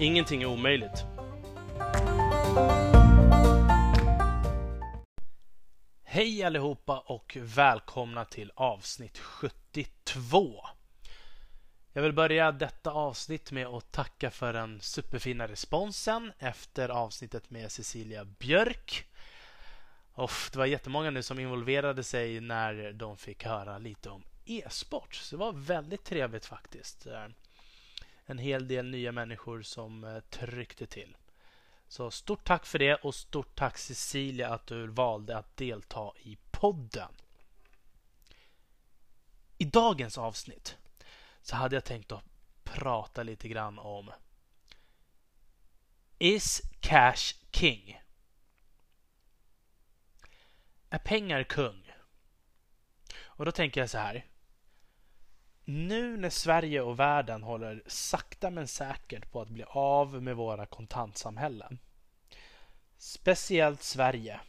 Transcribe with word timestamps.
Ingenting 0.00 0.42
är 0.42 0.46
omöjligt. 0.46 1.04
Hej 6.04 6.44
allihopa 6.44 6.98
och 6.98 7.36
välkomna 7.40 8.24
till 8.24 8.52
avsnitt 8.54 9.18
72. 9.18 10.66
Jag 11.92 12.02
vill 12.02 12.12
börja 12.12 12.52
detta 12.52 12.90
avsnitt 12.90 13.52
med 13.52 13.66
att 13.66 13.92
tacka 13.92 14.30
för 14.30 14.52
den 14.52 14.80
superfina 14.80 15.48
responsen 15.48 16.32
efter 16.38 16.88
avsnittet 16.88 17.50
med 17.50 17.72
Cecilia 17.72 18.24
Björk. 18.24 19.06
Off, 20.14 20.50
det 20.52 20.58
var 20.58 20.66
jättemånga 20.66 21.10
nu 21.10 21.22
som 21.22 21.38
involverade 21.38 22.04
sig 22.04 22.40
när 22.40 22.92
de 22.92 23.16
fick 23.16 23.44
höra 23.44 23.78
lite 23.78 24.10
om 24.10 24.22
e-sport. 24.44 25.14
Så 25.14 25.36
det 25.36 25.40
var 25.40 25.52
väldigt 25.52 26.04
trevligt 26.04 26.46
faktiskt. 26.46 27.06
En 28.30 28.38
hel 28.38 28.68
del 28.68 28.90
nya 28.90 29.12
människor 29.12 29.62
som 29.62 30.04
eh, 30.04 30.20
tryckte 30.20 30.86
till. 30.86 31.16
Så 31.88 32.10
stort 32.10 32.44
tack 32.44 32.66
för 32.66 32.78
det 32.78 32.94
och 32.94 33.14
stort 33.14 33.56
tack 33.56 33.78
Cecilia 33.78 34.48
att 34.48 34.66
du 34.66 34.86
valde 34.86 35.38
att 35.38 35.56
delta 35.56 36.12
i 36.18 36.38
podden. 36.50 37.12
I 39.58 39.64
dagens 39.64 40.18
avsnitt 40.18 40.76
så 41.42 41.56
hade 41.56 41.76
jag 41.76 41.84
tänkt 41.84 42.12
att 42.12 42.24
prata 42.64 43.22
lite 43.22 43.48
grann 43.48 43.78
om 43.78 44.10
Is 46.18 46.62
cash 46.80 47.34
king? 47.52 48.00
Är 50.90 50.98
pengar 50.98 51.42
kung? 51.42 51.92
Och 53.22 53.44
då 53.44 53.52
tänker 53.52 53.80
jag 53.80 53.90
så 53.90 53.98
här. 53.98 54.29
Nu 55.72 56.16
när 56.16 56.30
Sverige 56.30 56.80
och 56.80 57.00
världen 57.00 57.42
håller 57.42 57.82
sakta 57.86 58.50
men 58.50 58.68
säkert 58.68 59.30
på 59.30 59.40
att 59.40 59.48
bli 59.48 59.64
av 59.68 60.22
med 60.22 60.36
våra 60.36 60.66
kontantsamhällen. 60.66 61.78
Speciellt 62.98 63.82
Sverige. 63.82 64.40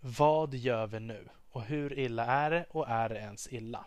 Vad 0.00 0.54
gör 0.54 0.86
vi 0.86 1.00
nu? 1.00 1.28
Och 1.50 1.62
hur 1.62 1.98
illa 1.98 2.24
är 2.24 2.50
det? 2.50 2.66
Och 2.70 2.88
är 2.88 3.08
det 3.08 3.18
ens 3.18 3.52
illa? 3.52 3.86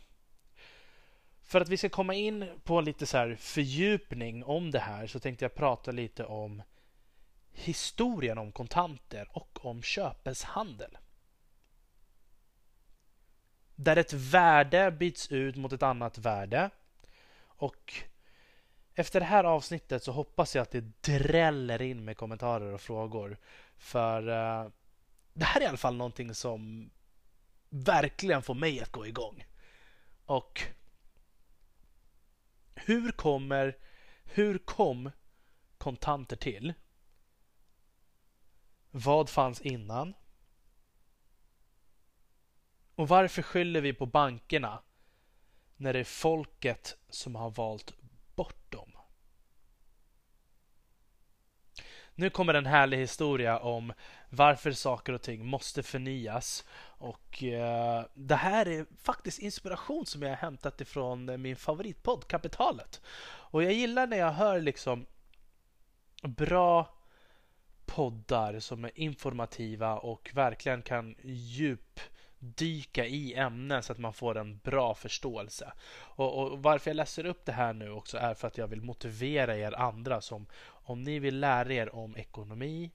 För 1.44 1.62
att 1.62 1.70
vi 1.70 1.78
ska 1.78 1.90
komma 1.90 2.14
in 2.14 2.46
på 2.64 2.82
lite 2.82 3.06
så 3.06 3.18
här 3.18 3.36
fördjupning 3.36 4.44
om 4.44 4.72
det 4.72 4.80
här 4.80 5.08
så 5.08 5.20
tänkte 5.20 5.46
jag 5.46 5.56
prata 5.56 5.92
lite 5.92 6.26
om 6.26 6.62
historien 7.52 8.38
om 8.38 8.52
kontanter 8.52 9.28
och 9.32 9.66
om 9.66 9.82
köpeshandel 9.82 10.98
där 13.84 13.98
ett 13.98 14.14
värde 14.14 14.92
byts 14.92 15.32
ut 15.32 15.56
mot 15.56 15.74
ett 15.74 15.84
annat 15.84 16.18
värde. 16.18 16.70
Och 17.42 17.94
efter 18.96 19.20
det 19.20 19.26
här 19.26 19.44
avsnittet 19.44 20.04
så 20.04 20.12
hoppas 20.12 20.56
jag 20.56 20.62
att 20.62 20.72
det 20.72 21.02
dräller 21.02 21.82
in 21.82 22.06
med 22.06 22.18
kommentarer 22.18 22.74
och 22.74 22.82
frågor. 22.82 23.38
För 23.78 24.28
uh, 24.28 24.72
det 25.34 25.46
här 25.46 25.62
är 25.62 25.66
i 25.66 25.68
alla 25.68 25.78
fall 25.78 25.96
någonting 25.96 26.36
som 26.36 26.90
verkligen 27.70 28.42
får 28.42 28.54
mig 28.54 28.82
att 28.82 28.92
gå 28.92 29.08
igång. 29.08 29.46
Och 30.26 30.62
hur 32.76 33.12
kommer, 33.12 33.78
hur 34.24 34.58
kom 34.58 35.12
kontanter 35.78 36.36
till? 36.36 36.74
Vad 38.92 39.30
fanns 39.30 39.62
innan? 39.62 40.14
Och 43.00 43.08
varför 43.08 43.42
skyller 43.42 43.82
vi 43.82 43.94
på 43.94 44.06
bankerna 44.06 44.82
när 45.78 45.94
det 45.94 46.00
är 46.00 46.04
folket 46.04 46.98
som 47.10 47.36
har 47.36 47.50
valt 47.50 47.94
bort 48.36 48.72
dem? 48.72 48.92
Nu 52.16 52.30
kommer 52.30 52.54
en 52.54 52.66
härlig 52.66 52.98
historia 52.98 53.60
om 53.60 53.94
varför 54.30 54.72
saker 54.72 55.14
och 55.14 55.22
ting 55.22 55.46
måste 55.46 55.84
förnyas. 55.84 56.66
Och 56.82 57.44
eh, 57.44 58.06
Det 58.14 58.36
här 58.36 58.68
är 58.68 58.86
faktiskt 59.02 59.40
inspiration 59.40 60.06
som 60.06 60.22
jag 60.22 60.30
har 60.30 60.36
hämtat 60.36 60.82
ifrån 60.82 61.30
eh, 61.30 61.38
min 61.38 61.56
favoritpodd 61.56 62.28
Kapitalet. 62.28 63.02
Och 63.26 63.64
jag 63.64 63.74
gillar 63.74 64.08
när 64.08 64.18
jag 64.18 64.32
hör 64.32 64.62
liksom 64.62 65.06
bra 66.24 66.98
poddar 67.86 68.60
som 68.60 68.86
är 68.86 68.92
informativa 69.00 70.00
och 70.00 70.32
verkligen 70.34 70.82
kan 70.82 71.16
djup 71.24 72.00
dyka 72.40 73.06
i 73.06 73.34
ämnen 73.34 73.84
så 73.84 73.92
att 73.92 73.98
man 73.98 74.14
får 74.14 74.38
en 74.38 74.58
bra 74.58 74.96
förståelse. 74.96 75.74
Och, 75.92 76.42
och, 76.42 76.64
varför 76.64 76.90
jag 76.90 76.96
läser 76.96 77.26
upp 77.26 77.46
det 77.46 77.52
här 77.52 77.74
nu 77.74 77.92
också 77.92 78.18
är 78.18 78.34
för 78.34 78.48
att 78.48 78.58
jag 78.58 78.68
vill 78.68 78.82
motivera 78.82 79.58
er 79.58 79.72
andra 79.72 80.22
som 80.22 80.48
om 80.68 81.04
ni 81.04 81.20
vill 81.20 81.40
lära 81.40 81.74
er 81.74 81.96
om 81.96 82.18
ekonomi, 82.18 82.92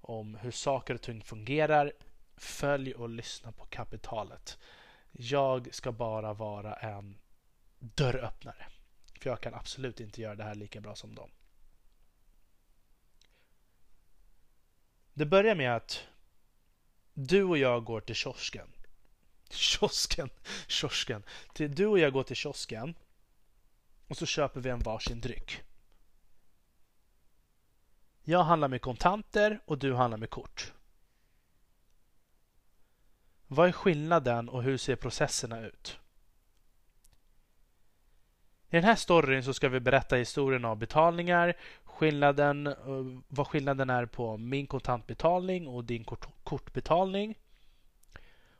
om 0.00 0.34
hur 0.34 0.50
saker 0.50 0.94
och 0.94 1.02
ting 1.02 1.22
fungerar, 1.22 1.92
följ 2.36 2.94
och 2.94 3.08
lyssna 3.08 3.52
på 3.52 3.64
kapitalet. 3.64 4.58
Jag 5.12 5.74
ska 5.74 5.92
bara 5.92 6.32
vara 6.32 6.74
en 6.74 7.18
dörröppnare. 7.78 8.66
För 9.20 9.30
jag 9.30 9.40
kan 9.40 9.54
absolut 9.54 10.00
inte 10.00 10.22
göra 10.22 10.34
det 10.34 10.44
här 10.44 10.54
lika 10.54 10.80
bra 10.80 10.94
som 10.94 11.14
dem. 11.14 11.30
Det 15.14 15.26
börjar 15.26 15.54
med 15.54 15.76
att 15.76 16.06
du 17.14 17.42
och 17.44 17.58
jag 17.58 17.84
går 17.84 18.00
till 18.00 18.14
kiosken. 18.14 18.73
Kiosken? 19.54 20.30
Kiosken. 20.66 21.22
Du 21.54 21.86
och 21.86 21.98
jag 21.98 22.12
går 22.12 22.22
till 22.22 22.36
kiosken 22.36 22.94
och 24.08 24.16
så 24.16 24.26
köper 24.26 24.60
vi 24.60 24.70
en 24.70 24.80
varsin 24.80 25.20
dryck. 25.20 25.62
Jag 28.22 28.44
handlar 28.44 28.68
med 28.68 28.80
kontanter 28.80 29.60
och 29.64 29.78
du 29.78 29.94
handlar 29.94 30.18
med 30.18 30.30
kort. 30.30 30.72
Vad 33.46 33.68
är 33.68 33.72
skillnaden 33.72 34.48
och 34.48 34.62
hur 34.62 34.76
ser 34.76 34.96
processerna 34.96 35.66
ut? 35.66 35.98
I 38.68 38.76
den 38.76 38.84
här 38.84 38.96
storyn 38.96 39.44
så 39.44 39.54
ska 39.54 39.68
vi 39.68 39.80
berätta 39.80 40.16
historien 40.16 40.64
av 40.64 40.76
betalningar, 40.76 41.56
skillnaden, 41.84 42.66
eh, 42.66 42.74
vad 43.28 43.46
skillnaden 43.46 43.90
är 43.90 44.06
på 44.06 44.36
min 44.36 44.66
kontantbetalning 44.66 45.68
och 45.68 45.84
din 45.84 46.04
kort, 46.04 46.26
kortbetalning 46.44 47.34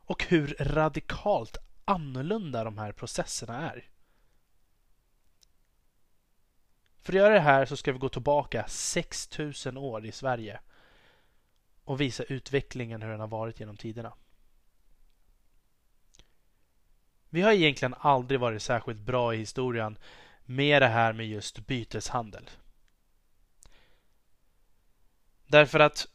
och 0.05 0.23
hur 0.23 0.55
radikalt 0.59 1.57
annorlunda 1.85 2.63
de 2.63 2.77
här 2.77 2.91
processerna 2.91 3.71
är. 3.71 3.89
För 7.01 7.13
att 7.13 7.17
göra 7.17 7.33
det 7.33 7.39
här 7.39 7.65
så 7.65 7.77
ska 7.77 7.91
vi 7.91 7.99
gå 7.99 8.09
tillbaka 8.09 8.67
6000 8.67 9.77
år 9.77 10.05
i 10.05 10.11
Sverige 10.11 10.59
och 11.83 12.01
visa 12.01 12.23
utvecklingen 12.23 13.01
hur 13.01 13.09
den 13.09 13.19
har 13.19 13.27
varit 13.27 13.59
genom 13.59 13.77
tiderna. 13.77 14.13
Vi 17.29 17.41
har 17.41 17.51
egentligen 17.51 17.95
aldrig 17.99 18.39
varit 18.39 18.61
särskilt 18.61 18.99
bra 18.99 19.33
i 19.33 19.37
historien 19.37 19.97
med 20.45 20.81
det 20.81 20.87
här 20.87 21.13
med 21.13 21.27
just 21.27 21.59
byteshandel. 21.59 22.49
Därför 25.47 25.79
att 25.79 26.07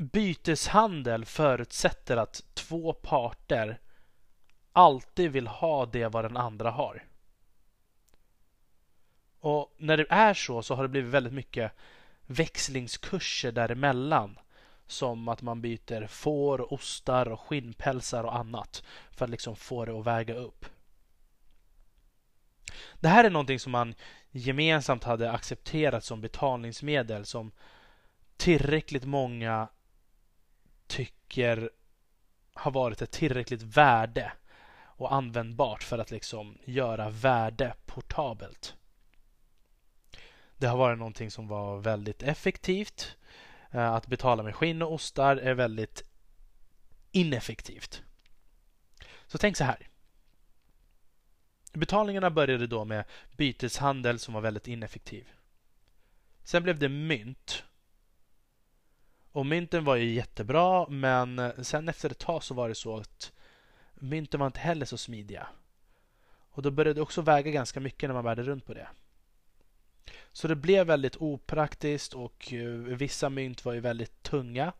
byteshandel 0.00 1.24
förutsätter 1.24 2.16
att 2.16 2.44
två 2.54 2.92
parter 2.92 3.80
alltid 4.72 5.32
vill 5.32 5.46
ha 5.46 5.86
det 5.86 6.08
vad 6.08 6.24
den 6.24 6.36
andra 6.36 6.70
har. 6.70 7.04
Och 9.40 9.74
när 9.76 9.96
det 9.96 10.06
är 10.10 10.34
så 10.34 10.62
så 10.62 10.74
har 10.74 10.82
det 10.82 10.88
blivit 10.88 11.10
väldigt 11.10 11.32
mycket 11.32 11.72
växlingskurser 12.26 13.52
däremellan. 13.52 14.38
Som 14.86 15.28
att 15.28 15.42
man 15.42 15.60
byter 15.60 16.06
får, 16.06 16.72
ostar 16.72 17.28
och 17.28 17.40
skinnpälsar 17.40 18.24
och 18.24 18.36
annat 18.36 18.82
för 19.10 19.24
att 19.24 19.30
liksom 19.30 19.56
få 19.56 19.84
det 19.84 19.98
att 19.98 20.06
väga 20.06 20.34
upp. 20.34 20.66
Det 23.00 23.08
här 23.08 23.24
är 23.24 23.30
någonting 23.30 23.58
som 23.58 23.72
man 23.72 23.94
gemensamt 24.30 25.04
hade 25.04 25.30
accepterat 25.30 26.04
som 26.04 26.20
betalningsmedel 26.20 27.26
som 27.26 27.52
tillräckligt 28.36 29.04
många 29.04 29.68
tycker 30.90 31.70
har 32.54 32.70
varit 32.70 33.02
ett 33.02 33.10
tillräckligt 33.10 33.62
värde 33.62 34.32
och 34.82 35.14
användbart 35.14 35.82
för 35.82 35.98
att 35.98 36.10
liksom 36.10 36.58
göra 36.64 37.10
värde 37.10 37.74
portabelt. 37.86 38.74
Det 40.56 40.66
har 40.66 40.76
varit 40.76 40.98
någonting 40.98 41.30
som 41.30 41.48
var 41.48 41.78
väldigt 41.78 42.22
effektivt. 42.22 43.16
Eh, 43.70 43.92
att 43.92 44.06
betala 44.06 44.42
med 44.42 44.54
skinn 44.54 44.82
och 44.82 44.92
ostar 44.92 45.36
är 45.36 45.54
väldigt 45.54 46.02
ineffektivt. 47.12 48.02
Så 49.26 49.38
tänk 49.38 49.56
så 49.56 49.64
här. 49.64 49.88
Betalningarna 51.72 52.30
började 52.30 52.66
då 52.66 52.84
med 52.84 53.04
byteshandel 53.36 54.18
som 54.18 54.34
var 54.34 54.40
väldigt 54.40 54.68
ineffektiv. 54.68 55.28
Sen 56.44 56.62
blev 56.62 56.78
det 56.78 56.88
mynt. 56.88 57.64
Och 59.32 59.46
mynten 59.46 59.84
var 59.84 59.96
ju 59.96 60.10
jättebra 60.10 60.86
men 60.88 61.52
sen 61.64 61.88
efter 61.88 62.10
ett 62.10 62.18
tag 62.18 62.44
så 62.44 62.54
var 62.54 62.68
det 62.68 62.74
så 62.74 62.96
att 62.96 63.32
mynten 63.94 64.40
var 64.40 64.46
inte 64.46 64.60
heller 64.60 64.86
så 64.86 64.98
smidiga. 64.98 65.46
Och 66.50 66.62
då 66.62 66.70
började 66.70 66.94
det 66.94 67.02
också 67.02 67.22
väga 67.22 67.50
ganska 67.50 67.80
mycket 67.80 68.08
när 68.08 68.14
man 68.14 68.24
bärde 68.24 68.42
runt 68.42 68.66
på 68.66 68.74
det. 68.74 68.88
Så 70.32 70.48
det 70.48 70.56
blev 70.56 70.86
väldigt 70.86 71.16
opraktiskt 71.16 72.14
och 72.14 72.52
eh, 72.52 72.68
vissa 72.70 73.30
mynt 73.30 73.64
var 73.64 73.72
ju 73.72 73.80
väldigt 73.80 74.22
tunga. 74.22 74.72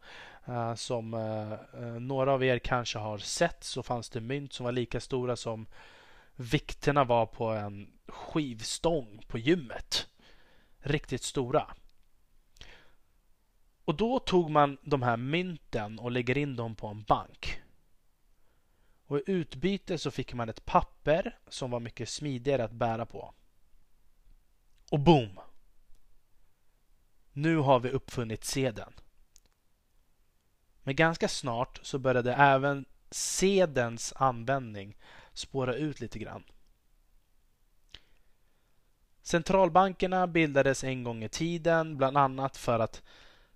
Eh, 0.47 0.75
som 0.75 1.14
eh, 1.14 1.81
några 1.81 2.32
av 2.32 2.44
er 2.44 2.58
kanske 2.58 2.99
har 2.99 3.19
sett 3.19 3.64
så 3.64 3.82
fanns 3.82 4.11
det 4.11 4.20
mynt 4.20 4.53
som 4.53 4.64
var 4.64 4.73
lika 4.73 5.00
stora 5.00 5.37
som 5.37 5.67
vikterna 6.37 7.05
var 7.05 7.26
på 7.26 7.46
en 7.46 7.93
skivstång 8.08 9.23
på 9.29 9.38
gymmet. 9.38 10.06
Riktigt 10.79 11.23
stora. 11.23 11.67
Och 13.90 13.96
då 13.96 14.19
tog 14.19 14.50
man 14.50 14.78
de 14.82 15.02
här 15.02 15.16
mynten 15.16 15.98
och 15.98 16.10
lägger 16.10 16.38
in 16.38 16.56
dem 16.56 16.75
på 16.75 16.87
en 16.87 17.02
bank. 17.02 17.62
Och 19.06 19.19
i 19.19 19.22
utbyte 19.26 19.98
så 19.98 20.10
fick 20.10 20.34
man 20.34 20.48
ett 20.48 20.64
papper 20.64 21.38
som 21.48 21.70
var 21.70 21.81
mycket 21.81 22.08
smidigare 22.08 22.64
att 22.64 22.72
bära 22.72 23.06
på. 23.06 23.34
Och 24.90 25.00
boom! 25.00 25.40
Nu 27.32 27.56
har 27.56 27.81
vi 27.81 27.90
uppfunnit 27.90 28.44
sedeln. 28.44 28.92
Men 30.82 30.96
ganska 30.96 31.28
snart 31.28 31.81
så 31.82 31.98
började 31.98 32.34
även 32.34 32.84
sedelns 33.10 34.12
användning 34.16 34.96
spåra 35.32 35.75
ut 35.75 36.00
lite 36.00 36.19
grann. 36.19 36.44
Centralbankerna 39.22 40.26
bildades 40.26 40.84
en 40.84 41.04
gång 41.04 41.25
i 41.25 41.28
tiden 41.28 41.96
bland 41.96 42.16
annat 42.16 42.56
för 42.56 42.78
att 42.78 43.02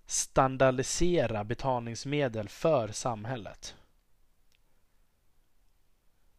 standardisera 0.05 1.43
betalningsmedel 1.43 2.49
för 2.49 2.87
samhället. 2.87 3.75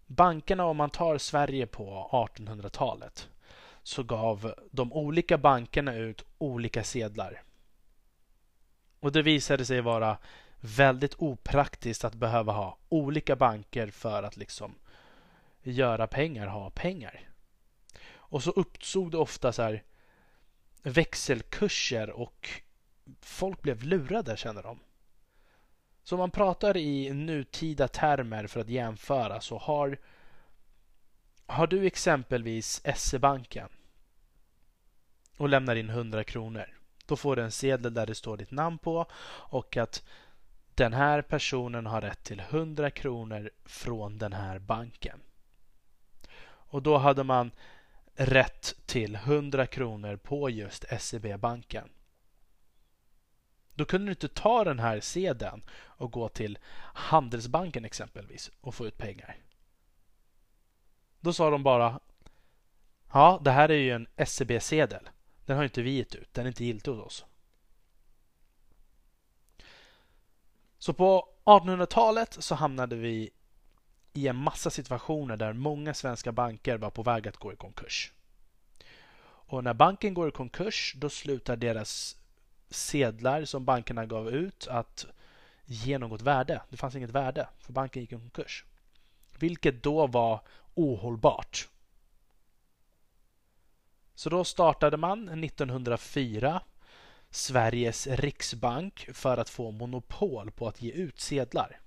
Bankerna, 0.06 0.64
om 0.64 0.76
man 0.76 0.90
tar 0.90 1.18
Sverige 1.18 1.66
på 1.66 2.10
1800-talet, 2.12 3.28
så 3.82 4.02
gav 4.02 4.54
de 4.70 4.92
olika 4.92 5.38
bankerna 5.38 5.94
ut 5.94 6.24
olika 6.38 6.84
sedlar. 6.84 7.42
Och 9.00 9.12
det 9.12 9.22
visade 9.22 9.64
sig 9.64 9.80
vara 9.80 10.18
väldigt 10.60 11.14
opraktiskt 11.18 12.04
att 12.04 12.14
behöva 12.14 12.52
ha 12.52 12.78
olika 12.88 13.36
banker 13.36 13.86
för 13.86 14.22
att 14.22 14.36
liksom 14.36 14.74
göra 15.62 16.06
pengar, 16.06 16.46
ha 16.46 16.70
pengar. 16.70 17.20
Och 18.08 18.42
så 18.42 18.50
uppstod 18.50 19.10
det 19.10 19.18
ofta 19.18 19.52
så 19.52 19.62
här 19.62 19.82
växelkurser 20.82 22.10
och 22.10 22.48
folk 23.20 23.62
blev 23.62 23.82
lurade 23.82 24.36
känner 24.36 24.62
de. 24.62 24.80
Så 26.02 26.14
om 26.14 26.18
man 26.18 26.30
pratar 26.30 26.76
i 26.76 27.10
nutida 27.14 27.88
termer 27.88 28.46
för 28.46 28.60
att 28.60 28.68
jämföra 28.68 29.40
så 29.40 29.58
har 29.58 29.98
har 31.46 31.66
du 31.66 31.86
exempelvis 31.86 32.82
SE-banken 32.96 33.68
och 35.36 35.48
lämnar 35.48 35.76
in 35.76 35.90
100 35.90 36.24
kronor. 36.24 36.78
Då 37.06 37.16
får 37.16 37.36
du 37.36 37.42
en 37.42 37.52
sedel 37.52 37.94
där 37.94 38.06
det 38.06 38.14
står 38.14 38.36
ditt 38.36 38.50
namn 38.50 38.78
på 38.78 39.06
och 39.28 39.76
att 39.76 40.04
den 40.74 40.92
här 40.92 41.22
personen 41.22 41.86
har 41.86 42.00
rätt 42.00 42.22
till 42.22 42.40
100 42.40 42.90
kronor 42.90 43.50
från 43.64 44.18
den 44.18 44.32
här 44.32 44.58
banken. 44.58 45.20
Och 46.46 46.82
då 46.82 46.98
hade 46.98 47.24
man 47.24 47.50
rätt 48.14 48.74
till 48.86 49.14
100 49.14 49.66
kronor 49.66 50.16
på 50.16 50.50
just 50.50 50.84
SEB-banken. 51.00 51.88
Då 53.76 53.84
kunde 53.84 54.06
du 54.06 54.10
inte 54.10 54.28
ta 54.28 54.64
den 54.64 54.78
här 54.78 55.00
sedeln 55.00 55.62
och 55.70 56.12
gå 56.12 56.28
till 56.28 56.58
Handelsbanken 56.94 57.84
exempelvis 57.84 58.50
och 58.60 58.74
få 58.74 58.86
ut 58.86 58.98
pengar. 58.98 59.36
Då 61.20 61.32
sa 61.32 61.50
de 61.50 61.62
bara 61.62 62.00
Ja, 63.12 63.40
det 63.44 63.50
här 63.50 63.68
är 63.68 63.74
ju 63.74 63.90
en 63.90 64.06
SEB-sedel. 64.26 65.08
Den 65.44 65.56
har 65.56 65.64
inte 65.64 65.82
vi 65.82 65.96
gett 65.96 66.14
ut. 66.14 66.34
Den 66.34 66.44
är 66.44 66.48
inte 66.48 66.64
giltig 66.64 66.90
hos 66.90 67.00
oss. 67.00 67.24
Så 70.78 70.92
på 70.92 71.28
1800-talet 71.44 72.36
så 72.42 72.54
hamnade 72.54 72.96
vi 72.96 73.30
i 74.12 74.28
en 74.28 74.36
massa 74.36 74.70
situationer 74.70 75.36
där 75.36 75.52
många 75.52 75.94
svenska 75.94 76.32
banker 76.32 76.78
var 76.78 76.90
på 76.90 77.02
väg 77.02 77.28
att 77.28 77.36
gå 77.36 77.52
i 77.52 77.56
konkurs. 77.56 78.12
Och 79.48 79.64
när 79.64 79.74
banken 79.74 80.14
går 80.14 80.28
i 80.28 80.32
konkurs 80.32 80.94
då 80.96 81.10
slutar 81.10 81.56
deras 81.56 82.16
sedlar 82.68 83.44
som 83.44 83.64
bankerna 83.64 84.06
gav 84.06 84.28
ut 84.28 84.66
att 84.66 85.06
ge 85.64 85.98
något 85.98 86.22
värde. 86.22 86.62
Det 86.68 86.76
fanns 86.76 86.94
inget 86.94 87.10
värde 87.10 87.48
för 87.58 87.72
banken 87.72 88.02
gick 88.02 88.12
i 88.12 88.16
konkurs. 88.16 88.64
Vilket 89.38 89.82
då 89.82 90.06
var 90.06 90.40
ohållbart. 90.74 91.68
Så 94.14 94.30
då 94.30 94.44
startade 94.44 94.96
man 94.96 95.44
1904 95.44 96.62
Sveriges 97.30 98.06
riksbank 98.06 99.08
för 99.12 99.38
att 99.38 99.48
få 99.48 99.70
monopol 99.70 100.50
på 100.50 100.68
att 100.68 100.82
ge 100.82 100.92
ut 100.92 101.20
sedlar. 101.20 101.80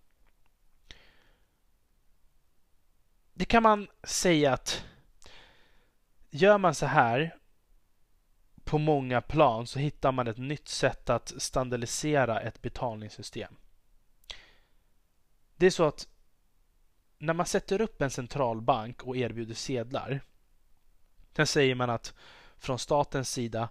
Det 3.33 3.45
kan 3.45 3.63
man 3.63 3.87
säga 4.03 4.53
att 4.53 4.85
gör 6.29 6.57
man 6.57 6.75
så 6.75 6.85
här 6.85 7.38
på 8.69 8.77
många 8.77 9.21
plan 9.21 9.67
så 9.67 9.79
hittar 9.79 10.11
man 10.11 10.27
ett 10.27 10.37
nytt 10.37 10.67
sätt 10.67 11.09
att 11.09 11.33
standardisera 11.37 12.41
ett 12.41 12.61
betalningssystem. 12.61 13.55
Det 15.55 15.65
är 15.65 15.69
så 15.69 15.83
att 15.83 16.07
när 17.17 17.33
man 17.33 17.45
sätter 17.45 17.81
upp 17.81 18.01
en 18.01 18.09
centralbank 18.09 19.03
och 19.03 19.17
erbjuder 19.17 19.53
sedlar. 19.53 20.21
Sen 21.35 21.47
säger 21.47 21.75
man 21.75 21.89
att 21.89 22.13
från 22.57 22.79
statens 22.79 23.29
sida 23.29 23.69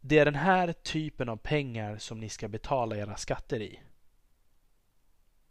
det 0.00 0.18
är 0.18 0.24
den 0.24 0.34
här 0.34 0.72
typen 0.72 1.28
av 1.28 1.36
pengar 1.36 1.98
som 1.98 2.20
ni 2.20 2.28
ska 2.28 2.48
betala 2.48 2.96
era 2.96 3.16
skatter 3.16 3.62
i. 3.62 3.80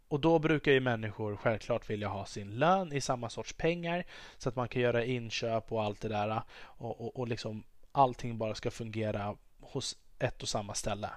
Och 0.08 0.20
då 0.20 0.38
brukar 0.38 0.72
ju 0.72 0.80
människor 0.80 1.36
självklart 1.36 1.90
vilja 1.90 2.08
ha 2.08 2.26
sin 2.26 2.58
lön 2.58 2.92
i 2.92 3.00
samma 3.00 3.30
sorts 3.30 3.52
pengar 3.52 4.04
så 4.38 4.48
att 4.48 4.56
man 4.56 4.68
kan 4.68 4.82
göra 4.82 5.04
inköp 5.04 5.72
och 5.72 5.84
allt 5.84 6.00
det 6.00 6.08
där 6.08 6.42
och, 6.62 7.00
och, 7.00 7.16
och 7.16 7.28
liksom 7.28 7.64
allting 7.98 8.38
bara 8.38 8.54
ska 8.54 8.70
fungera 8.70 9.36
hos 9.60 9.96
ett 10.18 10.42
och 10.42 10.48
samma 10.48 10.74
ställe. 10.74 11.10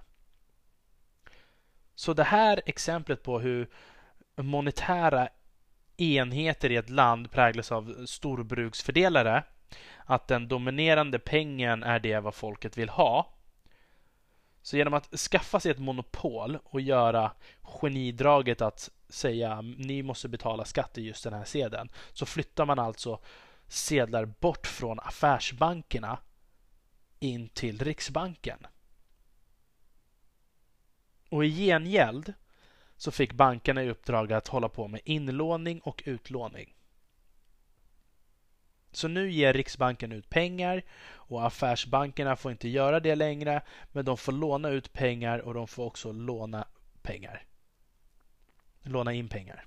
Så 1.96 2.14
det 2.14 2.24
här 2.24 2.62
exemplet 2.66 3.24
på 3.24 3.40
hur 3.40 3.70
monetära 4.36 5.30
enheter 5.98 6.72
i 6.72 6.76
ett 6.76 6.90
land 6.90 7.32
präglas 7.32 7.72
av 7.72 8.06
storbruksfördelare, 8.06 9.44
att 10.06 10.28
den 10.28 10.48
dominerande 10.48 11.20
pengen 11.20 11.84
är 11.84 12.00
det 12.00 12.20
vad 12.20 12.36
folket 12.36 12.78
vill 12.78 12.90
ha. 12.90 13.34
Så 14.62 14.78
genom 14.78 14.94
att 14.94 15.20
skaffa 15.20 15.60
sig 15.60 15.72
ett 15.72 15.80
monopol 15.80 16.58
och 16.64 16.82
göra 16.82 17.32
genidraget 17.62 18.62
att 18.62 18.90
säga 19.10 19.62
ni 19.62 20.04
måste 20.04 20.30
betala 20.30 20.66
skatt 20.66 20.98
i 20.98 21.02
just 21.02 21.24
den 21.24 21.34
här 21.34 21.46
sedeln 21.46 21.90
så 22.14 22.26
flyttar 22.26 22.66
man 22.66 22.80
alltså 22.80 23.20
sedlar 23.68 24.26
bort 24.26 24.68
från 24.68 25.00
affärsbankerna 25.00 26.18
in 27.22 27.50
till 27.50 27.80
Riksbanken. 27.80 28.68
Och 31.30 31.46
i 31.46 31.50
gengäld 31.50 32.34
så 32.98 33.12
fick 33.12 33.34
bankerna 33.34 33.84
i 33.84 33.90
uppdrag 33.90 34.34
att 34.34 34.48
hålla 34.48 34.70
på 34.70 34.88
med 34.88 35.02
inlåning 35.06 35.80
och 35.80 36.04
utlåning. 36.06 36.76
Så 38.92 39.08
nu 39.08 39.32
ger 39.32 39.54
Riksbanken 39.54 40.12
ut 40.12 40.30
pengar 40.30 40.84
och 41.04 41.46
affärsbankerna 41.46 42.36
får 42.36 42.52
inte 42.52 42.70
göra 42.70 43.00
det 43.00 43.16
längre 43.16 43.62
men 43.92 44.06
de 44.06 44.18
får 44.18 44.32
låna 44.32 44.70
ut 44.70 44.94
pengar 44.94 45.40
och 45.40 45.54
de 45.54 45.68
får 45.68 45.86
också 45.86 46.12
låna 46.12 46.68
pengar. 47.02 47.44
Låna 48.82 49.14
in 49.14 49.30
pengar. 49.30 49.66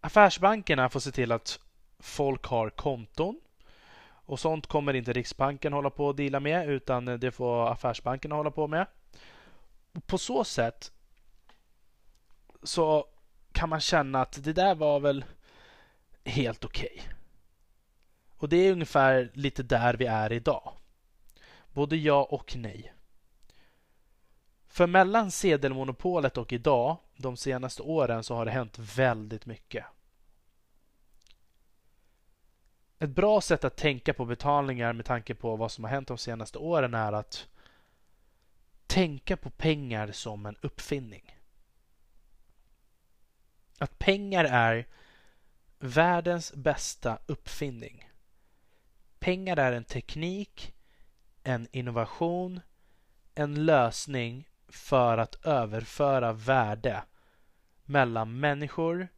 Affärsbankerna 0.00 0.88
får 0.88 1.00
se 1.00 1.10
till 1.10 1.32
att 1.32 1.60
folk 1.98 2.46
har 2.46 2.70
konton. 2.70 3.40
Och 4.28 4.40
sånt 4.40 4.66
kommer 4.66 4.94
inte 4.94 5.12
Riksbanken 5.12 5.72
hålla 5.72 5.90
på 5.90 6.10
att 6.10 6.16
dela 6.16 6.40
med 6.40 6.68
utan 6.68 7.04
det 7.04 7.30
får 7.30 7.72
affärsbankerna 7.72 8.34
hålla 8.34 8.50
på 8.50 8.66
med. 8.66 8.86
På 10.06 10.18
så 10.18 10.44
sätt 10.44 10.92
så 12.62 13.06
kan 13.52 13.68
man 13.68 13.80
känna 13.80 14.20
att 14.20 14.44
det 14.44 14.52
där 14.52 14.74
var 14.74 15.00
väl 15.00 15.24
helt 16.24 16.64
okej. 16.64 16.92
Okay. 16.94 17.12
Och 18.36 18.48
det 18.48 18.56
är 18.56 18.72
ungefär 18.72 19.30
lite 19.34 19.62
där 19.62 19.94
vi 19.94 20.06
är 20.06 20.32
idag. 20.32 20.72
Både 21.72 21.96
ja 21.96 22.22
och 22.30 22.56
nej. 22.56 22.92
För 24.68 24.86
mellan 24.86 25.30
sedelmonopolet 25.30 26.38
och 26.38 26.52
idag, 26.52 26.96
de 27.16 27.36
senaste 27.36 27.82
åren, 27.82 28.24
så 28.24 28.34
har 28.34 28.44
det 28.44 28.50
hänt 28.50 28.78
väldigt 28.78 29.46
mycket. 29.46 29.84
Ett 32.98 33.10
bra 33.10 33.40
sätt 33.40 33.64
att 33.64 33.76
tänka 33.76 34.14
på 34.14 34.24
betalningar 34.24 34.92
med 34.92 35.04
tanke 35.06 35.34
på 35.34 35.56
vad 35.56 35.72
som 35.72 35.84
har 35.84 35.90
hänt 35.90 36.08
de 36.08 36.18
senaste 36.18 36.58
åren 36.58 36.94
är 36.94 37.12
att 37.12 37.48
tänka 38.86 39.36
på 39.36 39.50
pengar 39.50 40.12
som 40.12 40.46
en 40.46 40.56
uppfinning. 40.60 41.36
Att 43.78 43.98
pengar 43.98 44.44
är 44.44 44.86
världens 45.78 46.52
bästa 46.54 47.18
uppfinning. 47.26 48.10
Pengar 49.18 49.56
är 49.56 49.72
en 49.72 49.84
teknik, 49.84 50.74
en 51.42 51.68
innovation, 51.72 52.60
en 53.34 53.66
lösning 53.66 54.48
för 54.68 55.18
att 55.18 55.46
överföra 55.46 56.32
värde 56.32 57.02
mellan 57.84 58.40
människor 58.40 59.08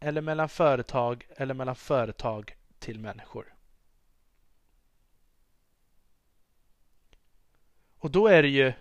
eller 0.00 0.20
mellan 0.20 0.48
företag 0.48 1.26
eller 1.36 1.54
mellan 1.54 1.76
företag 1.76 2.56
till 2.80 2.98
människor. 2.98 3.54
Och 7.98 8.10
då 8.10 8.26
är 8.26 8.42
det 8.42 8.48
ju, 8.48 8.72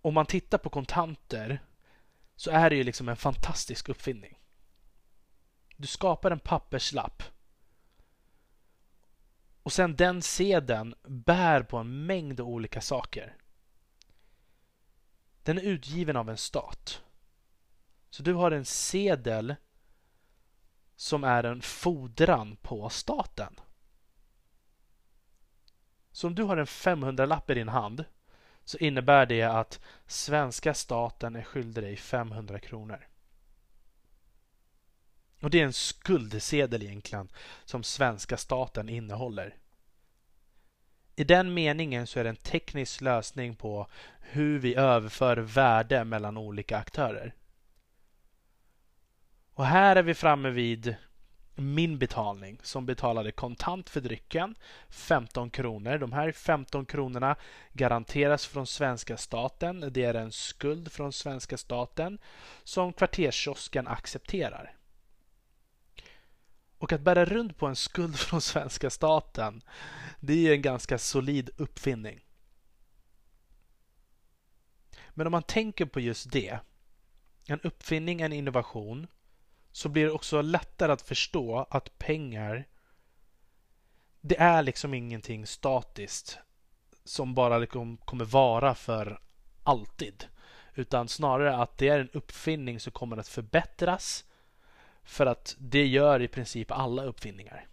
om 0.00 0.14
man 0.14 0.26
tittar 0.26 0.58
på 0.58 0.70
kontanter, 0.70 1.62
så 2.36 2.50
är 2.50 2.70
det 2.70 2.76
ju 2.76 2.84
liksom 2.84 3.08
en 3.08 3.16
fantastisk 3.16 3.88
uppfinning. 3.88 4.38
Du 5.76 5.86
skapar 5.86 6.30
en 6.30 6.38
papperslapp 6.38 7.22
och 9.66 9.72
sen 9.72 9.96
den 9.96 10.22
sedeln 10.22 10.94
bär 11.02 11.62
på 11.62 11.76
en 11.76 12.06
mängd 12.06 12.40
olika 12.40 12.80
saker. 12.80 13.36
Den 15.42 15.58
är 15.58 15.62
utgiven 15.62 16.16
av 16.16 16.30
en 16.30 16.36
stat. 16.36 17.02
Så 18.10 18.22
du 18.22 18.34
har 18.34 18.50
en 18.50 18.64
sedel 18.64 19.54
som 20.96 21.24
är 21.24 21.44
en 21.44 21.62
fordran 21.62 22.56
på 22.56 22.88
staten. 22.88 23.60
Så 26.12 26.26
om 26.26 26.34
du 26.34 26.42
har 26.42 26.56
en 26.56 26.66
500-lapp 26.66 27.50
i 27.50 27.54
din 27.54 27.68
hand 27.68 28.04
så 28.64 28.78
innebär 28.78 29.26
det 29.26 29.42
att 29.42 29.80
svenska 30.06 30.74
staten 30.74 31.36
är 31.36 31.42
skyldig 31.42 31.84
dig 31.84 31.96
500 31.96 32.58
kronor. 32.58 33.06
Och 35.40 35.50
det 35.50 35.60
är 35.60 35.64
en 35.64 35.72
skuldsedel 35.72 36.82
egentligen 36.82 37.28
som 37.64 37.82
svenska 37.82 38.36
staten 38.36 38.88
innehåller. 38.88 39.56
I 41.16 41.24
den 41.24 41.54
meningen 41.54 42.06
så 42.06 42.20
är 42.20 42.24
det 42.24 42.30
en 42.30 42.36
teknisk 42.36 43.00
lösning 43.00 43.56
på 43.56 43.86
hur 44.20 44.58
vi 44.58 44.74
överför 44.74 45.36
värde 45.36 46.04
mellan 46.04 46.36
olika 46.36 46.78
aktörer. 46.78 47.34
Och 49.56 49.66
här 49.66 49.96
är 49.96 50.02
vi 50.02 50.14
framme 50.14 50.50
vid 50.50 50.96
min 51.54 51.98
betalning 51.98 52.58
som 52.62 52.86
betalade 52.86 53.32
kontant 53.32 53.90
för 53.90 54.00
drycken 54.00 54.54
15 54.88 55.50
kronor. 55.50 55.98
De 55.98 56.12
här 56.12 56.32
15 56.32 56.86
kronorna 56.86 57.36
garanteras 57.72 58.46
från 58.46 58.66
svenska 58.66 59.16
staten. 59.16 59.92
Det 59.92 60.04
är 60.04 60.14
en 60.14 60.32
skuld 60.32 60.92
från 60.92 61.12
svenska 61.12 61.56
staten 61.56 62.18
som 62.64 62.92
kvarterskiosken 62.92 63.88
accepterar. 63.88 64.76
Och 66.78 66.92
att 66.92 67.00
bära 67.00 67.24
runt 67.24 67.56
på 67.56 67.66
en 67.66 67.76
skuld 67.76 68.18
från 68.18 68.40
svenska 68.40 68.90
staten 68.90 69.62
det 70.20 70.48
är 70.48 70.52
en 70.52 70.62
ganska 70.62 70.98
solid 70.98 71.50
uppfinning. 71.56 72.20
Men 75.10 75.26
om 75.26 75.30
man 75.30 75.42
tänker 75.42 75.86
på 75.86 76.00
just 76.00 76.30
det, 76.30 76.58
en 77.46 77.60
uppfinning, 77.60 78.20
en 78.20 78.32
innovation, 78.32 79.06
så 79.76 79.88
blir 79.88 80.04
det 80.04 80.10
också 80.10 80.42
lättare 80.42 80.92
att 80.92 81.02
förstå 81.02 81.66
att 81.70 81.98
pengar 81.98 82.66
det 84.20 84.40
är 84.40 84.62
liksom 84.62 84.94
ingenting 84.94 85.46
statiskt 85.46 86.38
som 87.04 87.34
bara 87.34 87.58
liksom 87.58 87.96
kommer 87.96 88.24
vara 88.24 88.74
för 88.74 89.20
alltid. 89.62 90.24
Utan 90.74 91.08
snarare 91.08 91.56
att 91.56 91.78
det 91.78 91.88
är 91.88 91.98
en 92.00 92.08
uppfinning 92.12 92.80
som 92.80 92.92
kommer 92.92 93.16
att 93.16 93.28
förbättras 93.28 94.24
för 95.02 95.26
att 95.26 95.56
det 95.58 95.86
gör 95.86 96.22
i 96.22 96.28
princip 96.28 96.70
alla 96.70 97.04
uppfinningar. 97.04 97.66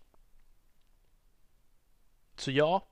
Så 2.36 2.52
ja, 2.52 2.88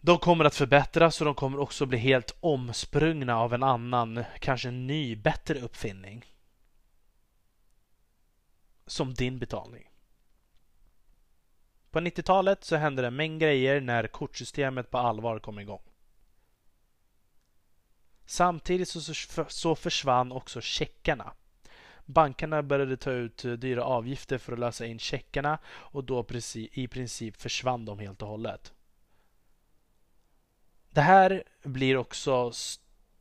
de 0.00 0.18
kommer 0.18 0.44
att 0.44 0.56
förbättras 0.56 1.20
och 1.20 1.24
de 1.24 1.34
kommer 1.34 1.58
också 1.58 1.86
bli 1.86 1.98
helt 1.98 2.36
omsprungna 2.40 3.38
av 3.38 3.54
en 3.54 3.62
annan, 3.62 4.24
kanske 4.38 4.70
ny, 4.70 5.16
bättre 5.16 5.60
uppfinning. 5.60 6.33
Som 8.86 9.14
din 9.14 9.38
betalning. 9.38 9.90
På 11.90 12.00
90-talet 12.00 12.64
så 12.64 12.76
hände 12.76 13.02
det 13.02 13.08
en 13.08 13.16
mängd 13.16 13.40
grejer 13.40 13.80
när 13.80 14.06
kortsystemet 14.06 14.90
på 14.90 14.98
allvar 14.98 15.38
kom 15.38 15.58
igång. 15.58 15.82
Samtidigt 18.26 18.88
så 19.48 19.74
försvann 19.74 20.32
också 20.32 20.60
checkarna. 20.60 21.32
Bankerna 22.04 22.62
började 22.62 22.96
ta 22.96 23.10
ut 23.10 23.44
eh, 23.44 23.52
dyra 23.52 23.84
avgifter 23.84 24.38
för 24.38 24.52
att 24.52 24.58
lösa 24.58 24.86
in 24.86 24.98
checkarna 24.98 25.58
och 25.66 26.04
då 26.04 26.26
i 26.72 26.88
princip 26.88 27.36
försvann 27.36 27.84
de 27.84 27.98
helt 27.98 28.22
och 28.22 28.28
hållet. 28.28 28.72
Det 30.90 31.00
här 31.00 31.42
blir 31.62 31.96
också 31.96 32.52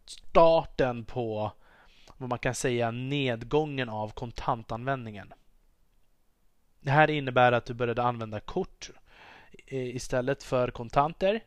starten 0.06 1.06
på 1.06 1.52
vad 2.18 2.30
man 2.30 2.40
kan 2.40 2.56
säga 2.56 2.92
nedgången 2.92 3.90
av 3.90 4.10
kontantanvändningen. 4.10 5.34
Det 6.84 6.92
här 6.92 7.10
innebär 7.10 7.52
att 7.52 7.66
du 7.66 7.74
började 7.74 8.04
använda 8.04 8.40
kort 8.40 8.90
eh, 9.68 9.96
istället 9.96 10.44
för 10.44 10.72
kontanter. 10.72 11.44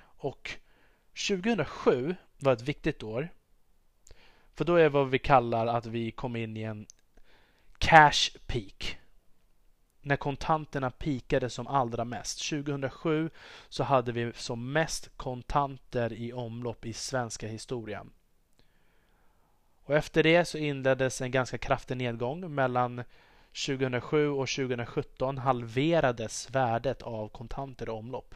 Och 0.00 0.50
2007 1.28 2.16
var 2.38 2.52
ett 2.52 2.62
viktigt 2.62 3.02
år. 3.02 3.28
För 4.54 4.64
då 4.64 4.76
är 4.76 4.88
vad 4.88 5.10
vi 5.10 5.18
kallar 5.18 5.66
att 5.66 5.86
vi 5.86 6.10
kom 6.10 6.36
in 6.36 6.56
i 6.56 6.62
en 6.62 6.86
cash 7.78 8.38
peak. 8.46 8.98
När 10.00 10.16
kontanterna 10.16 10.90
pikade 10.90 11.50
som 11.50 11.66
allra 11.66 12.04
mest. 12.04 12.48
2007 12.50 13.30
så 13.68 13.84
hade 13.84 14.12
vi 14.12 14.32
som 14.34 14.72
mest 14.72 15.16
kontanter 15.16 16.12
i 16.12 16.32
omlopp 16.32 16.86
i 16.86 16.92
svenska 16.92 17.48
historien. 17.48 18.10
Och 19.84 19.94
efter 19.94 20.22
det 20.22 20.44
så 20.44 20.58
inleddes 20.58 21.20
en 21.20 21.30
ganska 21.30 21.58
kraftig 21.58 21.96
nedgång 21.96 22.54
mellan 22.54 23.04
2007 23.54 24.28
och 24.28 24.48
2017 24.48 25.38
halverades 25.38 26.50
värdet 26.50 27.02
av 27.02 27.28
kontanter 27.28 27.86
i 27.86 27.90
omlopp. 27.90 28.34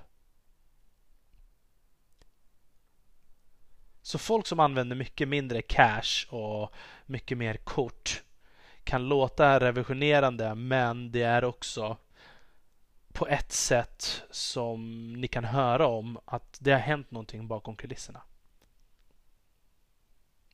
Så 4.02 4.18
folk 4.18 4.46
som 4.46 4.60
använder 4.60 4.96
mycket 4.96 5.28
mindre 5.28 5.62
cash 5.62 6.26
och 6.28 6.74
mycket 7.06 7.38
mer 7.38 7.56
kort 7.56 8.22
kan 8.84 9.08
låta 9.08 9.60
revolutionerande 9.60 10.54
men 10.54 11.12
det 11.12 11.22
är 11.22 11.44
också 11.44 11.96
på 13.12 13.28
ett 13.28 13.52
sätt 13.52 14.22
som 14.30 15.12
ni 15.12 15.28
kan 15.28 15.44
höra 15.44 15.86
om 15.86 16.18
att 16.24 16.58
det 16.60 16.72
har 16.72 16.78
hänt 16.78 17.10
någonting 17.10 17.48
bakom 17.48 17.76
kulisserna. 17.76 18.22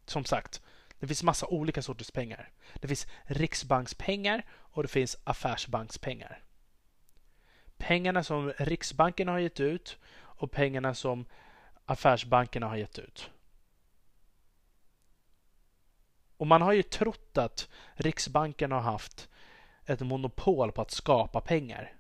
Som 0.07 0.25
sagt, 0.25 0.63
det 1.05 1.09
finns 1.09 1.23
massa 1.23 1.47
olika 1.47 1.83
sorters 1.83 2.11
pengar. 2.11 2.51
Det 2.75 2.89
finns 2.89 3.07
riksbankspengar 3.25 4.43
och 4.51 4.83
det 4.83 4.89
finns 4.89 5.17
affärsbankspengar. 5.25 6.43
Pengarna 7.77 8.23
som 8.23 8.53
Riksbanken 8.59 9.29
har 9.29 9.39
gett 9.39 9.61
ut 9.61 9.99
och 10.15 10.51
pengarna 10.51 10.95
som 10.95 11.27
affärsbankerna 11.85 12.69
har 12.69 12.77
gett 12.77 12.99
ut. 12.99 13.31
Och 16.37 16.47
man 16.47 16.63
har 16.63 16.73
ju 16.73 16.83
trott 16.83 17.39
att 17.39 17.69
Riksbanken 17.95 18.73
har 18.73 18.81
haft 18.81 19.29
ett 19.87 20.01
monopol 20.01 20.73
på 20.73 20.83
att 20.83 20.91
skapa 20.91 21.41
pengar. 21.41 21.97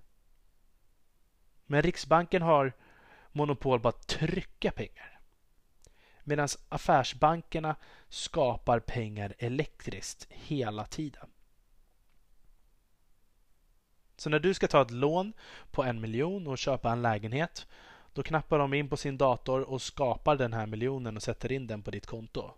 Men 1.66 1.82
Riksbanken 1.82 2.42
har 2.42 2.72
monopol 3.32 3.80
på 3.80 3.88
att 3.88 4.06
trycka 4.06 4.70
pengar. 4.70 5.13
Medan 6.24 6.48
affärsbankerna 6.68 7.76
skapar 8.08 8.80
pengar 8.80 9.34
elektriskt 9.38 10.26
hela 10.30 10.84
tiden. 10.86 11.30
Så 14.16 14.30
när 14.30 14.38
du 14.38 14.54
ska 14.54 14.68
ta 14.68 14.82
ett 14.82 14.90
lån 14.90 15.32
på 15.70 15.82
en 15.82 16.00
miljon 16.00 16.46
och 16.46 16.58
köpa 16.58 16.92
en 16.92 17.02
lägenhet 17.02 17.66
då 18.12 18.22
knappar 18.22 18.58
de 18.58 18.74
in 18.74 18.88
på 18.88 18.96
sin 18.96 19.18
dator 19.18 19.60
och 19.60 19.82
skapar 19.82 20.36
den 20.36 20.52
här 20.52 20.66
miljonen 20.66 21.16
och 21.16 21.22
sätter 21.22 21.52
in 21.52 21.66
den 21.66 21.82
på 21.82 21.90
ditt 21.90 22.06
konto. 22.06 22.50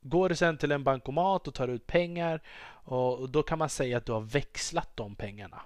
Går 0.00 0.28
du 0.28 0.36
sen 0.36 0.58
till 0.58 0.72
en 0.72 0.84
bankomat 0.84 1.48
och 1.48 1.54
tar 1.54 1.68
ut 1.68 1.86
pengar 1.86 2.42
och 2.84 3.30
då 3.30 3.42
kan 3.42 3.58
man 3.58 3.68
säga 3.68 3.96
att 3.96 4.06
du 4.06 4.12
har 4.12 4.20
växlat 4.20 4.96
de 4.96 5.14
pengarna. 5.14 5.62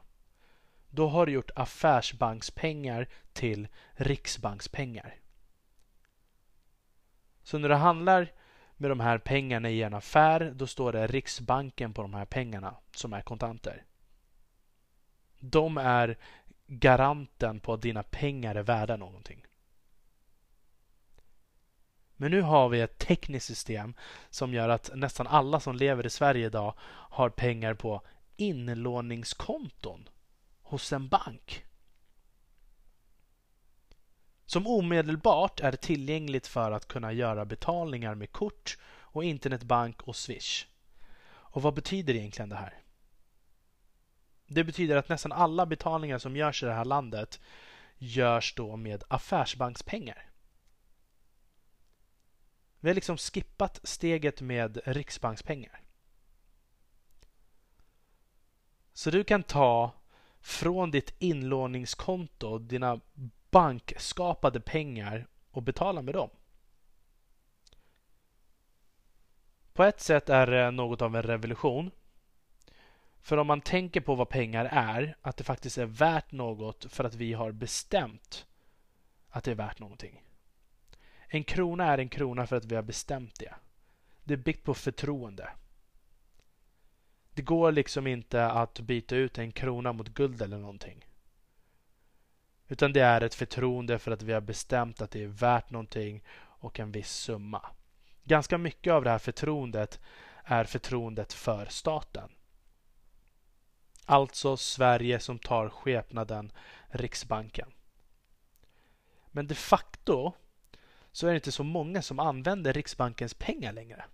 då 0.90 1.08
har 1.08 1.26
du 1.26 1.32
gjort 1.32 1.50
affärsbankspengar 1.54 3.08
till 3.32 3.68
riksbankspengar. 3.92 5.14
Så 7.46 7.58
när 7.58 7.68
du 7.68 7.74
handlar 7.74 8.32
med 8.76 8.90
de 8.90 9.00
här 9.00 9.18
pengarna 9.18 9.70
i 9.70 9.82
en 9.82 9.94
affär, 9.94 10.52
då 10.54 10.66
står 10.66 10.92
det 10.92 11.06
Riksbanken 11.06 11.94
på 11.94 12.02
de 12.02 12.14
här 12.14 12.24
pengarna 12.24 12.74
som 12.94 13.12
är 13.12 13.20
kontanter. 13.20 13.84
De 15.40 15.78
är 15.78 16.18
garanten 16.66 17.60
på 17.60 17.72
att 17.72 17.82
dina 17.82 18.02
pengar 18.02 18.54
är 18.54 18.62
värda 18.62 18.96
någonting. 18.96 19.46
Men 22.16 22.30
nu 22.30 22.40
har 22.40 22.68
vi 22.68 22.80
ett 22.80 22.98
tekniskt 22.98 23.46
system 23.46 23.94
som 24.30 24.54
gör 24.54 24.68
att 24.68 24.90
nästan 24.94 25.26
alla 25.26 25.60
som 25.60 25.76
lever 25.76 26.06
i 26.06 26.10
Sverige 26.10 26.46
idag 26.46 26.74
har 26.88 27.30
pengar 27.30 27.74
på 27.74 28.02
inlåningskonton 28.36 30.08
hos 30.62 30.92
en 30.92 31.08
bank. 31.08 31.65
Som 34.46 34.66
omedelbart 34.66 35.60
är 35.60 35.72
tillgängligt 35.72 36.46
för 36.46 36.72
att 36.72 36.88
kunna 36.88 37.12
göra 37.12 37.44
betalningar 37.44 38.14
med 38.14 38.32
kort 38.32 38.78
och 38.98 39.24
internetbank 39.24 40.02
och 40.02 40.16
Swish. 40.16 40.66
Och 41.28 41.62
vad 41.62 41.74
betyder 41.74 42.14
egentligen 42.14 42.48
det 42.48 42.56
här? 42.56 42.82
Det 44.46 44.64
betyder 44.64 44.96
att 44.96 45.08
nästan 45.08 45.32
alla 45.32 45.66
betalningar 45.66 46.18
som 46.18 46.36
görs 46.36 46.62
i 46.62 46.66
det 46.66 46.72
här 46.72 46.84
landet 46.84 47.40
görs 47.98 48.54
då 48.54 48.76
med 48.76 49.04
affärsbankspengar. 49.08 50.30
Vi 52.80 52.88
har 52.88 52.94
liksom 52.94 53.16
skippat 53.16 53.80
steget 53.82 54.40
med 54.40 54.80
riksbankspengar. 54.84 55.80
Så 58.92 59.10
du 59.10 59.24
kan 59.24 59.42
ta 59.42 59.92
från 60.40 60.90
ditt 60.90 61.14
inlåningskonto 61.18 62.58
dina 62.58 63.00
bankskapade 63.50 64.60
pengar 64.60 65.26
och 65.50 65.62
betala 65.62 66.02
med 66.02 66.14
dem. 66.14 66.30
På 69.72 69.84
ett 69.84 70.00
sätt 70.00 70.28
är 70.28 70.46
det 70.46 70.70
något 70.70 71.02
av 71.02 71.16
en 71.16 71.22
revolution. 71.22 71.90
För 73.20 73.36
om 73.36 73.46
man 73.46 73.60
tänker 73.60 74.00
på 74.00 74.14
vad 74.14 74.28
pengar 74.28 74.64
är, 74.72 75.16
att 75.22 75.36
det 75.36 75.44
faktiskt 75.44 75.78
är 75.78 75.86
värt 75.86 76.32
något 76.32 76.84
för 76.92 77.04
att 77.04 77.14
vi 77.14 77.32
har 77.32 77.52
bestämt 77.52 78.46
att 79.28 79.44
det 79.44 79.50
är 79.50 79.54
värt 79.54 79.78
någonting. 79.78 80.22
En 81.28 81.44
krona 81.44 81.84
är 81.84 81.98
en 81.98 82.08
krona 82.08 82.46
för 82.46 82.56
att 82.56 82.64
vi 82.64 82.74
har 82.74 82.82
bestämt 82.82 83.38
det. 83.38 83.54
Det 84.24 84.34
är 84.34 84.38
byggt 84.38 84.64
på 84.64 84.74
förtroende. 84.74 85.48
Det 87.34 87.42
går 87.42 87.72
liksom 87.72 88.06
inte 88.06 88.46
att 88.46 88.80
byta 88.80 89.16
ut 89.16 89.38
en 89.38 89.52
krona 89.52 89.92
mot 89.92 90.08
guld 90.08 90.42
eller 90.42 90.58
någonting. 90.58 91.06
Utan 92.68 92.92
det 92.92 93.00
är 93.00 93.20
ett 93.20 93.34
förtroende 93.34 93.98
för 93.98 94.10
att 94.10 94.22
vi 94.22 94.32
har 94.32 94.40
bestämt 94.40 95.00
att 95.00 95.10
det 95.10 95.22
är 95.22 95.26
värt 95.26 95.70
någonting 95.70 96.24
och 96.38 96.80
en 96.80 96.92
viss 96.92 97.12
summa. 97.12 97.66
Ganska 98.24 98.58
mycket 98.58 98.92
av 98.92 99.04
det 99.04 99.10
här 99.10 99.18
förtroendet 99.18 100.00
är 100.44 100.64
förtroendet 100.64 101.32
för 101.32 101.66
staten. 101.66 102.30
Alltså 104.04 104.56
Sverige 104.56 105.20
som 105.20 105.38
tar 105.38 105.68
skepnaden 105.68 106.52
Riksbanken. 106.88 107.72
Men 109.26 109.46
de 109.46 109.54
facto 109.54 110.32
så 111.12 111.26
är 111.26 111.30
det 111.30 111.36
inte 111.36 111.52
så 111.52 111.64
många 111.64 112.02
som 112.02 112.18
använder 112.18 112.72
Riksbankens 112.72 113.34
pengar 113.34 113.72
längre. 113.72 114.04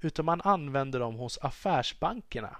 Utan 0.00 0.24
man 0.24 0.40
använder 0.40 1.00
dem 1.00 1.14
hos 1.14 1.38
affärsbankerna. 1.38 2.56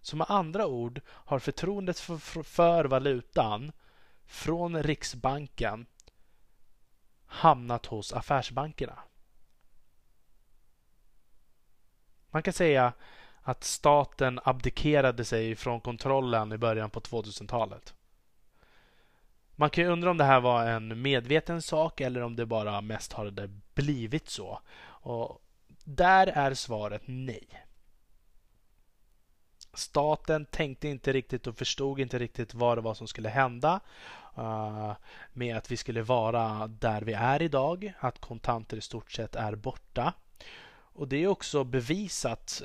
Som 0.00 0.18
med 0.18 0.30
andra 0.30 0.66
ord 0.66 1.00
har 1.08 1.38
förtroendet 1.38 1.98
för, 1.98 2.42
för 2.42 2.84
valutan 2.84 3.72
från 4.26 4.82
Riksbanken 4.82 5.86
hamnat 7.26 7.86
hos 7.86 8.12
affärsbankerna. 8.12 8.98
Man 12.30 12.42
kan 12.42 12.52
säga 12.52 12.92
att 13.42 13.64
staten 13.64 14.40
abdikerade 14.44 15.24
sig 15.24 15.54
från 15.56 15.80
kontrollen 15.80 16.52
i 16.52 16.58
början 16.58 16.90
på 16.90 17.00
2000-talet. 17.00 17.94
Man 19.56 19.70
kan 19.70 19.84
ju 19.84 19.90
undra 19.90 20.10
om 20.10 20.16
det 20.16 20.24
här 20.24 20.40
var 20.40 20.66
en 20.66 21.02
medveten 21.02 21.62
sak 21.62 22.00
eller 22.00 22.20
om 22.20 22.36
det 22.36 22.46
bara 22.46 22.80
mest 22.80 23.12
har 23.12 23.30
det 23.30 23.50
blivit 23.74 24.28
så. 24.28 24.60
Och 24.86 25.42
där 25.84 26.26
är 26.26 26.54
svaret 26.54 27.02
nej. 27.04 27.66
Staten 29.74 30.44
tänkte 30.44 30.88
inte 30.88 31.12
riktigt 31.12 31.46
och 31.46 31.56
förstod 31.56 32.00
inte 32.00 32.18
riktigt 32.18 32.54
vad 32.54 32.78
det 32.78 32.82
var 32.82 32.94
som 32.94 33.06
skulle 33.06 33.28
hända 33.28 33.80
uh, 34.38 34.92
med 35.32 35.56
att 35.56 35.70
vi 35.70 35.76
skulle 35.76 36.02
vara 36.02 36.66
där 36.66 37.02
vi 37.02 37.12
är 37.12 37.42
idag, 37.42 37.92
att 37.98 38.20
kontanter 38.20 38.76
i 38.76 38.80
stort 38.80 39.12
sett 39.12 39.36
är 39.36 39.54
borta. 39.54 40.12
Och 40.94 41.08
det 41.08 41.16
är 41.16 41.26
också 41.26 41.64
bevisat 41.64 42.62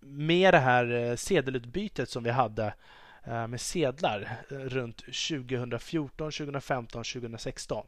med 0.00 0.54
det 0.54 0.58
här 0.58 0.90
eh, 0.90 1.16
sedelutbytet 1.16 2.10
som 2.10 2.24
vi 2.24 2.30
hade 2.30 2.74
eh, 3.24 3.46
med 3.46 3.60
sedlar 3.60 4.42
runt 4.48 4.96
2014, 4.96 6.32
2015, 6.32 7.04
2016. 7.04 7.86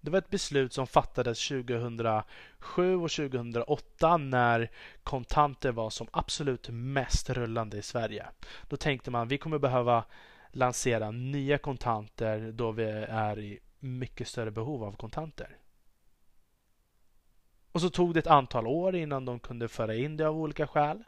Det 0.00 0.10
var 0.10 0.18
ett 0.18 0.30
beslut 0.30 0.72
som 0.72 0.86
fattades 0.86 1.48
2007 1.48 2.96
och 2.96 3.10
2008 3.10 4.16
när 4.16 4.70
kontanter 5.02 5.72
var 5.72 5.90
som 5.90 6.08
absolut 6.10 6.68
mest 6.68 7.30
rullande 7.30 7.76
i 7.76 7.82
Sverige. 7.82 8.26
Då 8.68 8.76
tänkte 8.76 9.10
man 9.10 9.28
vi 9.28 9.38
kommer 9.38 9.58
behöva 9.58 10.04
lansera 10.52 11.10
nya 11.10 11.58
kontanter 11.58 12.52
då 12.52 12.72
vi 12.72 12.84
är 13.08 13.38
i 13.38 13.58
mycket 13.78 14.28
större 14.28 14.50
behov 14.50 14.84
av 14.84 14.92
kontanter. 14.92 15.56
Och 17.72 17.80
så 17.80 17.90
tog 17.90 18.14
det 18.14 18.20
ett 18.20 18.26
antal 18.26 18.66
år 18.66 18.96
innan 18.96 19.24
de 19.24 19.40
kunde 19.40 19.68
föra 19.68 19.94
in 19.94 20.16
det 20.16 20.28
av 20.28 20.36
olika 20.36 20.66
skäl. 20.66 21.04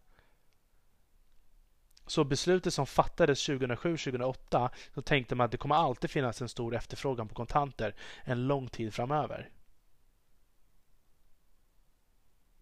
Så 2.10 2.24
beslutet 2.24 2.74
som 2.74 2.86
fattades 2.86 3.48
2007-2008 3.48 4.70
så 4.94 5.02
tänkte 5.02 5.34
man 5.34 5.44
att 5.44 5.50
det 5.50 5.56
kommer 5.56 5.74
alltid 5.74 6.10
finnas 6.10 6.42
en 6.42 6.48
stor 6.48 6.74
efterfrågan 6.74 7.28
på 7.28 7.34
kontanter 7.34 7.94
en 8.24 8.46
lång 8.46 8.68
tid 8.68 8.94
framöver. 8.94 9.50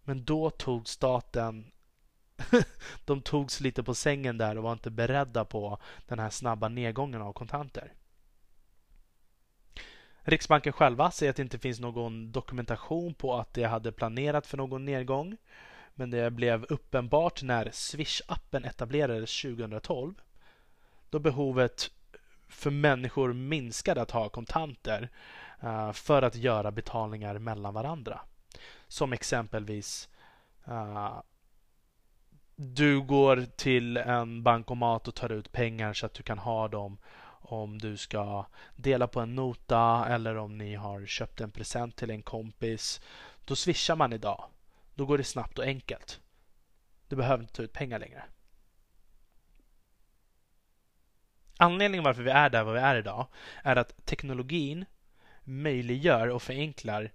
Men 0.03 0.25
då 0.25 0.49
tog 0.49 0.87
staten 0.87 1.71
de 3.05 3.21
togs 3.21 3.59
lite 3.59 3.83
på 3.83 3.95
sängen 3.95 4.37
där 4.37 4.57
och 4.57 4.63
var 4.63 4.73
inte 4.73 4.91
beredda 4.91 5.45
på 5.45 5.77
den 6.07 6.19
här 6.19 6.29
snabba 6.29 6.69
nedgången 6.69 7.21
av 7.21 7.33
kontanter. 7.33 7.93
Riksbanken 10.21 10.73
själva 10.73 11.11
säger 11.11 11.29
att 11.29 11.35
det 11.35 11.43
inte 11.43 11.59
finns 11.59 11.79
någon 11.79 12.31
dokumentation 12.31 13.13
på 13.13 13.35
att 13.37 13.53
de 13.53 13.63
hade 13.63 13.91
planerat 13.91 14.47
för 14.47 14.57
någon 14.57 14.85
nedgång. 14.85 15.37
Men 15.99 16.09
det 16.09 16.31
blev 16.31 16.65
uppenbart 16.69 17.43
när 17.43 17.65
Swish-appen 17.65 18.65
etablerades 18.67 19.41
2012 19.41 20.13
då 21.09 21.19
behovet 21.19 21.91
för 22.47 22.71
människor 22.71 23.33
minskade 23.33 24.01
att 24.01 24.11
ha 24.11 24.29
kontanter 24.29 25.09
eh, 25.61 25.91
för 25.91 26.21
att 26.21 26.35
göra 26.35 26.71
betalningar 26.71 27.39
mellan 27.39 27.73
varandra. 27.73 28.21
Som 28.87 29.13
exempelvis 29.13 30.09
eh, 30.67 31.21
du 32.55 33.01
går 33.01 33.45
till 33.55 33.97
en 33.97 34.43
bankomat 34.43 35.07
och 35.07 35.15
tar 35.15 35.31
ut 35.31 35.51
pengar 35.51 35.93
så 35.93 36.05
att 36.05 36.13
du 36.13 36.23
kan 36.23 36.39
ha 36.39 36.67
dem 36.67 36.97
om 37.41 37.77
du 37.77 37.97
ska 37.97 38.45
dela 38.75 39.07
på 39.07 39.19
en 39.19 39.35
nota 39.35 40.05
eller 40.09 40.35
om 40.35 40.57
ni 40.57 40.75
har 40.75 41.05
köpt 41.05 41.41
en 41.41 41.51
present 41.51 41.95
till 41.95 42.09
en 42.09 42.23
kompis. 42.23 43.01
Då 43.45 43.55
swishar 43.55 43.95
man 43.95 44.13
idag. 44.13 44.49
Då 44.99 45.05
går 45.05 45.17
det 45.17 45.23
snabbt 45.23 45.59
och 45.59 45.65
enkelt. 45.65 46.21
Du 47.07 47.15
behöver 47.15 47.43
inte 47.43 47.53
ta 47.53 47.63
ut 47.63 47.73
pengar 47.73 47.99
längre. 47.99 48.23
Anledningen 51.57 52.03
varför 52.03 52.23
vi 52.23 52.31
är 52.31 52.49
där 52.49 52.63
vad 52.63 52.73
vi 52.73 52.79
är 52.79 52.95
idag 52.95 53.27
är 53.63 53.75
att 53.75 54.05
teknologin 54.05 54.85
möjliggör 55.43 56.27
och 56.27 56.41
förenklar 56.41 57.11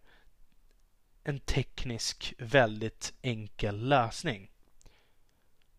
en 1.24 1.40
teknisk 1.40 2.34
väldigt 2.38 3.14
enkel 3.22 3.88
lösning. 3.88 4.50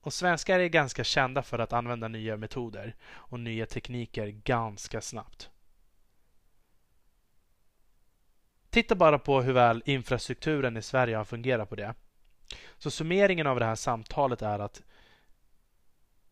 Och 0.01 0.13
svenskar 0.13 0.59
är 0.59 0.67
ganska 0.67 1.03
kända 1.03 1.43
för 1.43 1.59
att 1.59 1.73
använda 1.73 2.07
nya 2.07 2.37
metoder 2.37 2.95
och 3.05 3.39
nya 3.39 3.65
tekniker 3.65 4.27
ganska 4.27 5.01
snabbt. 5.01 5.49
Titta 8.75 8.95
bara 8.95 9.19
på 9.19 9.41
hur 9.41 9.53
väl 9.53 9.83
infrastrukturen 9.85 10.77
i 10.77 10.81
Sverige 10.81 11.17
har 11.17 11.25
fungerat 11.25 11.69
på 11.69 11.75
det. 11.75 11.93
Så 12.77 12.91
summeringen 12.91 13.47
av 13.47 13.59
det 13.59 13.65
här 13.65 13.75
samtalet 13.75 14.41
är 14.41 14.59
att 14.59 14.83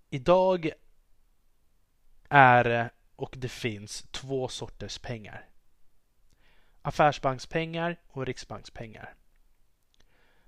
idag 0.09 0.69
är 2.29 2.63
det 2.63 2.89
och 3.15 3.35
det 3.37 3.49
finns 3.49 4.01
två 4.11 4.47
sorters 4.47 4.99
pengar. 4.99 5.45
Affärsbankspengar 6.81 7.97
och 8.07 8.25
riksbankspengar. 8.25 9.13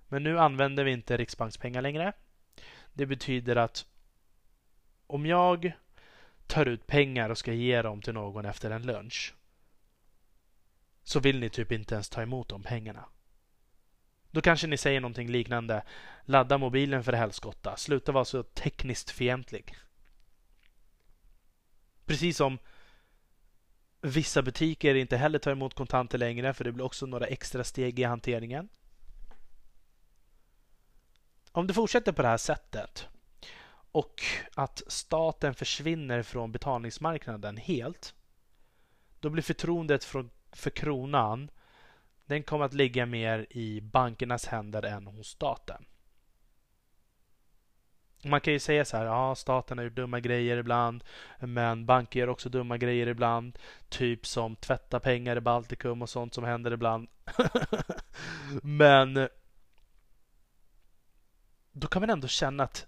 Men 0.07 0.23
nu 0.23 0.39
använder 0.39 0.83
vi 0.83 0.91
inte 0.91 1.17
riksbankspengar 1.17 1.81
längre. 1.81 2.13
Det 2.93 3.05
betyder 3.05 3.55
att 3.55 3.85
om 5.07 5.25
jag 5.25 5.71
tar 6.47 6.65
ut 6.65 6.87
pengar 6.87 7.29
och 7.29 7.37
ska 7.37 7.53
ge 7.53 7.81
dem 7.81 8.01
till 8.01 8.13
någon 8.13 8.45
efter 8.45 8.71
en 8.71 8.85
lunch 8.85 9.35
så 11.05 11.19
vill 11.19 11.39
ni 11.39 11.49
typ 11.49 11.71
inte 11.71 11.95
ens 11.95 12.09
ta 12.09 12.21
emot 12.21 12.49
de 12.49 12.63
pengarna. 12.63 13.05
Då 14.31 14.41
kanske 14.41 14.67
ni 14.67 14.77
säger 14.77 15.01
någonting 15.01 15.29
liknande. 15.29 15.83
Ladda 16.23 16.57
mobilen 16.57 17.03
för 17.03 17.13
helskotta. 17.13 17.77
Sluta 17.77 18.11
vara 18.11 18.25
så 18.25 18.43
tekniskt 18.43 19.11
fientlig. 19.11 19.75
Precis 22.05 22.37
som 22.37 22.57
vissa 24.01 24.41
butiker 24.41 24.95
inte 24.95 25.17
heller 25.17 25.39
tar 25.39 25.51
emot 25.51 25.73
kontanter 25.73 26.17
längre 26.17 26.53
för 26.53 26.63
det 26.63 26.71
blir 26.71 26.85
också 26.85 27.05
några 27.05 27.25
extra 27.25 27.63
steg 27.63 27.99
i 27.99 28.03
hanteringen. 28.03 28.69
Om 31.51 31.67
det 31.67 31.73
fortsätter 31.73 32.11
på 32.11 32.21
det 32.21 32.27
här 32.27 32.37
sättet 32.37 33.07
och 33.91 34.23
att 34.55 34.83
staten 34.87 35.55
försvinner 35.55 36.23
från 36.23 36.51
betalningsmarknaden 36.51 37.57
helt. 37.57 38.15
Då 39.19 39.29
blir 39.29 39.43
förtroendet 39.43 40.03
från 40.03 40.29
för 40.55 40.69
kronan 40.69 41.51
den 42.25 42.43
kommer 42.43 42.65
att 42.65 42.73
ligga 42.73 43.05
mer 43.05 43.45
i 43.49 43.81
bankernas 43.81 44.45
händer 44.45 44.83
än 44.83 45.07
hos 45.07 45.27
staten. 45.27 45.85
Man 48.23 48.41
kan 48.41 48.53
ju 48.53 48.59
säga 48.59 48.85
så 48.85 48.97
här, 48.97 49.05
ja 49.05 49.35
staten 49.35 49.77
har 49.77 49.85
gjort 49.85 49.95
dumma 49.95 50.19
grejer 50.19 50.57
ibland 50.57 51.03
men 51.39 51.85
banker 51.85 52.19
gör 52.19 52.29
också 52.29 52.49
dumma 52.49 52.77
grejer 52.77 53.07
ibland. 53.07 53.59
Typ 53.89 54.25
som 54.25 54.55
tvätta 54.55 54.99
pengar 54.99 55.35
i 55.35 55.41
Baltikum 55.41 56.01
och 56.01 56.09
sånt 56.09 56.33
som 56.33 56.43
händer 56.43 56.71
ibland. 56.71 57.07
men 58.61 59.29
då 61.71 61.87
kan 61.87 62.01
man 62.01 62.09
ändå 62.09 62.27
känna 62.27 62.63
att 62.63 62.87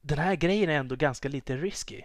den 0.00 0.18
här 0.18 0.34
grejen 0.34 0.70
är 0.70 0.78
ändå 0.78 0.96
ganska 0.96 1.28
lite 1.28 1.56
risky. 1.56 2.02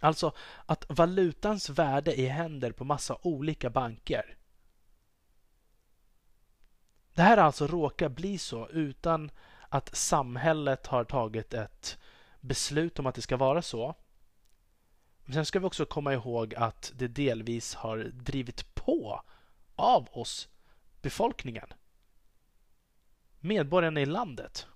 Alltså 0.00 0.32
att 0.66 0.84
valutans 0.88 1.68
värde 1.70 2.20
är 2.20 2.28
händer 2.28 2.72
på 2.72 2.84
massa 2.84 3.18
olika 3.22 3.70
banker. 3.70 4.36
Det 7.14 7.22
här 7.22 7.36
alltså 7.36 7.66
råkar 7.66 8.08
bli 8.08 8.38
så 8.38 8.68
utan 8.68 9.30
att 9.68 9.96
samhället 9.96 10.86
har 10.86 11.04
tagit 11.04 11.54
ett 11.54 11.98
beslut 12.40 12.98
om 12.98 13.06
att 13.06 13.14
det 13.14 13.22
ska 13.22 13.36
vara 13.36 13.62
så. 13.62 13.94
Men 15.24 15.34
sen 15.34 15.46
ska 15.46 15.58
vi 15.58 15.66
också 15.66 15.86
komma 15.86 16.12
ihåg 16.12 16.54
att 16.54 16.92
det 16.94 17.08
delvis 17.08 17.74
har 17.74 17.98
drivit 17.98 18.74
på 18.74 19.22
av 19.76 20.08
oss, 20.12 20.48
befolkningen. 21.02 21.66
Medborgarna 23.40 24.00
i 24.00 24.06
landet. 24.06 24.66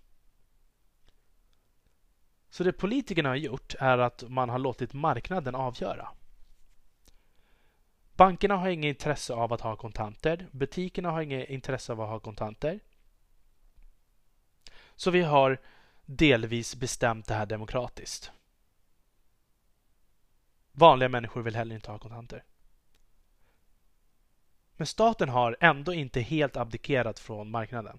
Så 2.51 2.65
det 2.65 2.73
politikerna 2.73 3.29
har 3.29 3.37
gjort 3.37 3.75
är 3.79 3.99
att 3.99 4.25
man 4.29 4.49
har 4.49 4.59
låtit 4.59 4.93
marknaden 4.93 5.55
avgöra. 5.55 6.09
Bankerna 8.17 8.57
har 8.57 8.69
inget 8.69 8.97
intresse 8.97 9.35
av 9.35 9.53
att 9.53 9.61
ha 9.61 9.77
kontanter. 9.77 10.49
Butikerna 10.53 11.11
har 11.11 11.23
inget 11.23 11.51
intresse 11.51 11.93
av 11.93 12.01
att 12.01 12.09
ha 12.09 12.21
kontanter. 12.21 12.81
Så 14.97 15.11
vi 15.11 15.23
har 15.23 15.61
delvis 16.07 16.77
bestämt 16.77 17.27
det 17.27 17.35
här 17.35 17.47
demokratiskt. 17.47 18.33
Vanliga 20.73 21.09
människor 21.09 21.43
vill 21.43 21.57
heller 21.57 21.75
inte 21.75 21.91
ha 21.91 21.99
kontanter. 21.99 22.45
Men 24.77 24.87
staten 24.87 25.29
har 25.29 25.57
ändå 25.61 25.95
inte 25.95 26.21
helt 26.21 26.57
abdikerat 26.57 27.19
från 27.19 27.51
marknaden. 27.51 27.99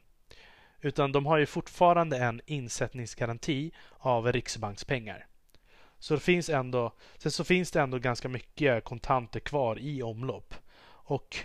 Utan 0.81 1.11
de 1.11 1.25
har 1.25 1.37
ju 1.37 1.45
fortfarande 1.45 2.17
en 2.17 2.41
insättningsgaranti 2.45 3.71
av 3.97 4.31
riksbankspengar. 4.31 5.27
Så 5.99 6.13
det 6.13 6.19
finns 6.19 6.49
ändå, 6.49 6.93
sen 7.17 7.31
så 7.31 7.43
finns 7.43 7.71
det 7.71 7.81
ändå 7.81 7.99
ganska 7.99 8.29
mycket 8.29 8.83
kontanter 8.83 9.39
kvar 9.39 9.79
i 9.79 10.03
omlopp. 10.03 10.55
Och 10.83 11.37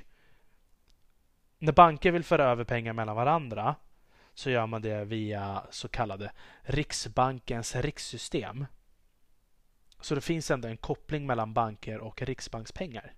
när 1.59 1.73
banker 1.73 2.13
vill 2.13 2.25
föra 2.25 2.45
över 2.45 2.65
pengar 2.65 2.93
mellan 2.93 3.17
varandra 3.17 3.75
så 4.35 4.51
gör 4.51 4.67
man 4.67 4.83
det 4.83 5.05
via 5.05 5.67
så 5.71 5.89
kallade 5.89 6.33
Riksbankens 6.63 7.77
rikssystem. 7.77 8.67
Så 10.01 10.15
det 10.15 10.21
finns 10.21 10.51
ändå 10.51 10.69
en 10.69 10.77
koppling 10.77 11.27
mellan 11.27 11.55
banker 11.55 11.99
och 11.99 12.23
riksbankspengar. 12.23 13.15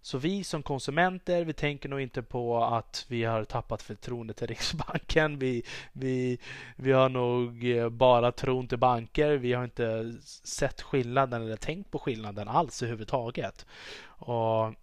Så 0.00 0.18
vi 0.18 0.44
som 0.44 0.62
konsumenter, 0.62 1.44
vi 1.44 1.52
tänker 1.52 1.88
nog 1.88 2.00
inte 2.00 2.22
på 2.22 2.64
att 2.64 3.06
vi 3.08 3.24
har 3.24 3.44
tappat 3.44 3.82
förtroende 3.82 4.34
till 4.34 4.46
Riksbanken. 4.46 5.38
Vi, 5.38 5.62
vi, 5.92 6.38
vi 6.76 6.92
har 6.92 7.08
nog 7.08 7.70
eh, 7.70 7.88
bara 7.88 8.32
tron 8.32 8.68
till 8.68 8.78
banker. 8.78 9.36
Vi 9.36 9.52
har 9.52 9.64
inte 9.64 10.14
sett 10.44 10.82
skillnaden 10.82 11.42
eller 11.42 11.56
tänkt 11.56 11.90
på 11.90 11.98
skillnaden 11.98 12.48
alls 12.48 12.82
överhuvudtaget. 12.82 13.66
Och 14.04 14.74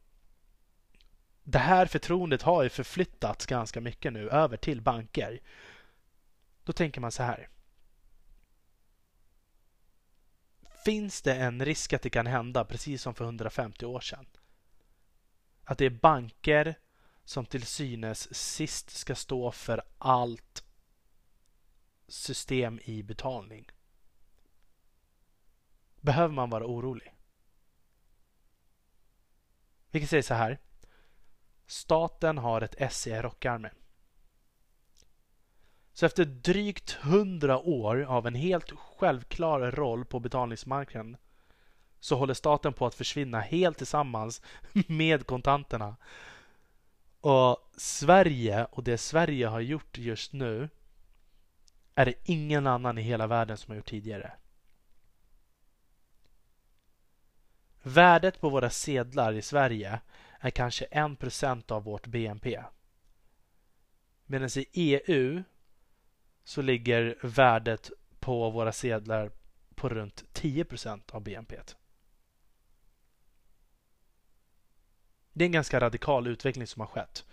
det 1.43 1.59
här 1.59 1.85
förtroendet 1.85 2.41
har 2.41 2.63
ju 2.63 2.69
förflyttats 2.69 3.45
ganska 3.45 3.81
mycket 3.81 4.13
nu 4.13 4.29
över 4.29 4.57
till 4.57 4.81
banker. 4.81 5.39
Då 6.63 6.73
tänker 6.73 7.01
man 7.01 7.11
så 7.11 7.23
här. 7.23 7.49
Finns 10.85 11.21
det 11.21 11.35
en 11.35 11.65
risk 11.65 11.93
att 11.93 12.01
det 12.01 12.09
kan 12.09 12.27
hända 12.27 12.65
precis 12.65 13.01
som 13.01 13.15
för 13.15 13.25
150 13.25 13.85
år 13.85 13.99
sedan? 13.99 14.25
Att 15.65 15.77
det 15.77 15.85
är 15.85 15.89
banker 15.89 16.75
som 17.23 17.45
till 17.45 17.65
synes 17.65 18.35
sist 18.35 18.89
ska 18.89 19.15
stå 19.15 19.51
för 19.51 19.81
allt 19.97 20.65
system 22.07 22.79
i 22.83 23.03
betalning. 23.03 23.69
Behöver 26.01 26.33
man 26.33 26.49
vara 26.49 26.65
orolig? 26.65 27.15
Vi 29.91 29.99
kan 29.99 30.07
säga 30.07 30.23
så 30.23 30.33
här. 30.33 30.59
Staten 31.65 32.37
har 32.37 32.61
ett 32.61 32.75
S 32.77 33.07
i 33.07 33.11
rockärmen. 33.11 33.75
Så 35.93 36.05
efter 36.05 36.25
drygt 36.25 36.91
hundra 36.91 37.59
år 37.59 38.01
av 38.01 38.27
en 38.27 38.35
helt 38.35 38.71
självklar 38.71 39.71
roll 39.71 40.05
på 40.05 40.19
betalningsmarknaden 40.19 41.17
så 42.05 42.15
håller 42.15 42.33
staten 42.33 42.73
på 42.73 42.85
att 42.85 42.95
försvinna 42.95 43.39
helt 43.39 43.77
tillsammans 43.77 44.41
med 44.87 45.27
kontanterna. 45.27 45.95
Och 47.21 47.71
Sverige 47.77 48.65
och 48.65 48.83
det 48.83 48.97
Sverige 48.97 49.47
har 49.47 49.59
gjort 49.59 49.97
just 49.97 50.33
nu 50.33 50.69
är 51.95 52.05
det 52.05 52.13
ingen 52.23 52.67
annan 52.67 52.97
i 52.97 53.01
hela 53.01 53.27
världen 53.27 53.57
som 53.57 53.71
har 53.71 53.75
gjort 53.75 53.89
tidigare. 53.89 54.33
Värdet 57.83 58.41
på 58.41 58.49
våra 58.49 58.69
sedlar 58.69 59.33
i 59.33 59.41
Sverige 59.41 59.99
är 60.39 60.49
kanske 60.49 60.85
1% 60.85 61.71
av 61.71 61.83
vårt 61.83 62.07
BNP. 62.07 62.63
Medan 64.25 64.49
i 64.55 64.67
EU 64.73 65.43
så 66.43 66.61
ligger 66.61 67.17
värdet 67.21 67.91
på 68.19 68.49
våra 68.49 68.71
sedlar 68.71 69.31
på 69.75 69.89
runt 69.89 70.23
10% 70.33 71.11
av 71.11 71.21
BNP. 71.21 71.55
Det 75.37 75.43
är 75.43 75.45
en 75.45 75.51
ganska 75.51 75.79
radikal 75.79 76.27
utveckling 76.27 76.67
som 76.67 76.79
har 76.79 76.87
skett. 76.87 77.25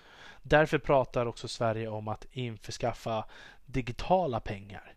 Därför 0.42 0.78
pratar 0.78 1.26
också 1.26 1.48
Sverige 1.48 1.88
om 1.88 2.08
att 2.08 2.26
införskaffa 2.30 3.24
digitala 3.66 4.40
pengar. 4.40 4.94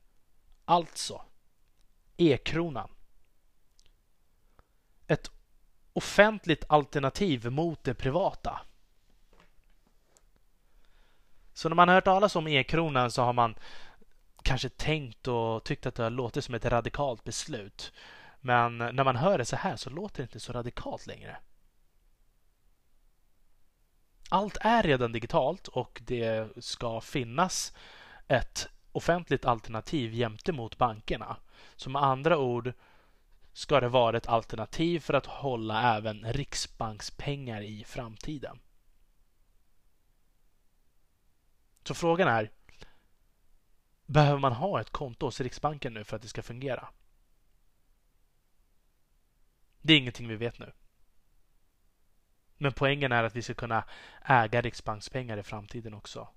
Alltså 0.66 1.22
e-kronan. 2.18 2.90
Ett 5.08 5.32
offentligt 5.94 6.66
alternativ 6.68 7.52
mot 7.52 7.84
det 7.84 7.94
privata. 7.94 8.62
Så 11.54 11.70
när 11.70 11.76
man 11.76 11.88
har 11.88 11.96
hört 11.96 12.06
talas 12.06 12.36
om 12.36 12.48
e-kronan 12.48 13.12
så 13.12 13.22
har 13.22 13.34
man 13.34 13.56
kanske 14.42 14.70
tänkt 14.70 15.28
och 15.28 15.64
tyckt 15.64 15.86
att 15.86 15.96
det 15.96 16.04
har 16.04 16.10
låtit 16.10 16.44
som 16.44 16.56
ett 16.56 16.66
radikalt 16.66 17.24
beslut. 17.24 17.94
Men 18.42 18.78
när 18.78 19.04
man 19.04 19.16
hör 19.16 19.38
det 19.38 19.46
så 19.46 19.56
här 19.56 19.76
så 19.76 19.90
låter 19.90 20.18
det 20.18 20.24
inte 20.24 20.40
så 20.40 20.54
radikalt 20.54 21.08
längre 21.08 21.38
allt 24.30 24.58
är 24.62 24.84
redan 24.84 25.12
digitalt 25.12 25.68
och 25.68 26.02
det 26.06 26.50
ska 26.64 27.02
finnas 27.02 27.74
ett 28.28 28.70
offentligt 28.92 29.46
alternativ 29.46 30.14
jämte 30.14 30.52
mot 30.52 30.78
bankerna. 30.78 31.38
Så 31.76 31.90
med 31.90 32.04
andra 32.04 32.38
ord 32.38 32.74
ska 33.54 33.80
det 33.80 33.90
vara 33.90 34.18
ett 34.18 34.28
alternativ 34.28 35.00
för 35.00 35.14
att 35.14 35.26
hålla 35.26 35.98
även 35.98 36.34
riksbankspengar 36.34 37.62
i 37.62 37.84
framtiden. 37.84 38.60
Så 41.84 41.94
frågan 41.94 42.28
är, 42.28 42.52
behöver 44.06 44.40
man 44.40 44.54
ha 44.54 44.82
ett 44.82 44.90
konto 44.90 45.26
hos 45.26 45.42
Riksbanken 45.42 45.94
nu 45.94 46.04
för 46.04 46.16
att 46.16 46.22
det 46.22 46.28
ska 46.28 46.42
fungera? 46.42 46.88
Det 49.82 49.94
är 49.94 49.98
ingenting 49.98 50.28
vi 50.28 50.36
vet 50.36 50.60
nu. 50.60 50.72
Men 52.58 52.74
poängen 52.74 53.12
är 53.12 53.24
att 53.24 53.36
vi 53.36 53.42
ska 53.42 53.54
kunna 53.54 53.84
äga 54.26 54.62
riksbankspengar 54.62 55.38
i 55.38 55.44
framtiden 55.44 55.94
också. 55.94 56.28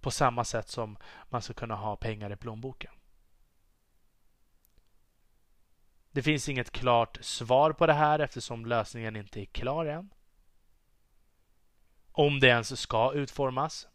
På 0.00 0.10
samma 0.10 0.44
sätt 0.44 0.68
som 0.68 0.96
man 1.28 1.42
ska 1.42 1.54
kunna 1.54 1.74
ha 1.74 1.96
pengar 1.96 2.32
i 2.32 2.36
plånboken. 2.36 2.92
Det 6.10 6.22
finns 6.22 6.48
inget 6.48 6.70
klart 6.70 7.18
svar 7.20 7.72
på 7.72 7.86
det 7.86 7.92
här 7.92 8.18
eftersom 8.18 8.66
lösningen 8.66 9.16
inte 9.16 9.40
är 9.40 9.44
klar 9.44 9.86
än. 9.86 10.10
Om 12.12 12.40
det 12.40 12.46
ens 12.46 12.80
ska 12.80 13.12
utformas. 13.12 13.88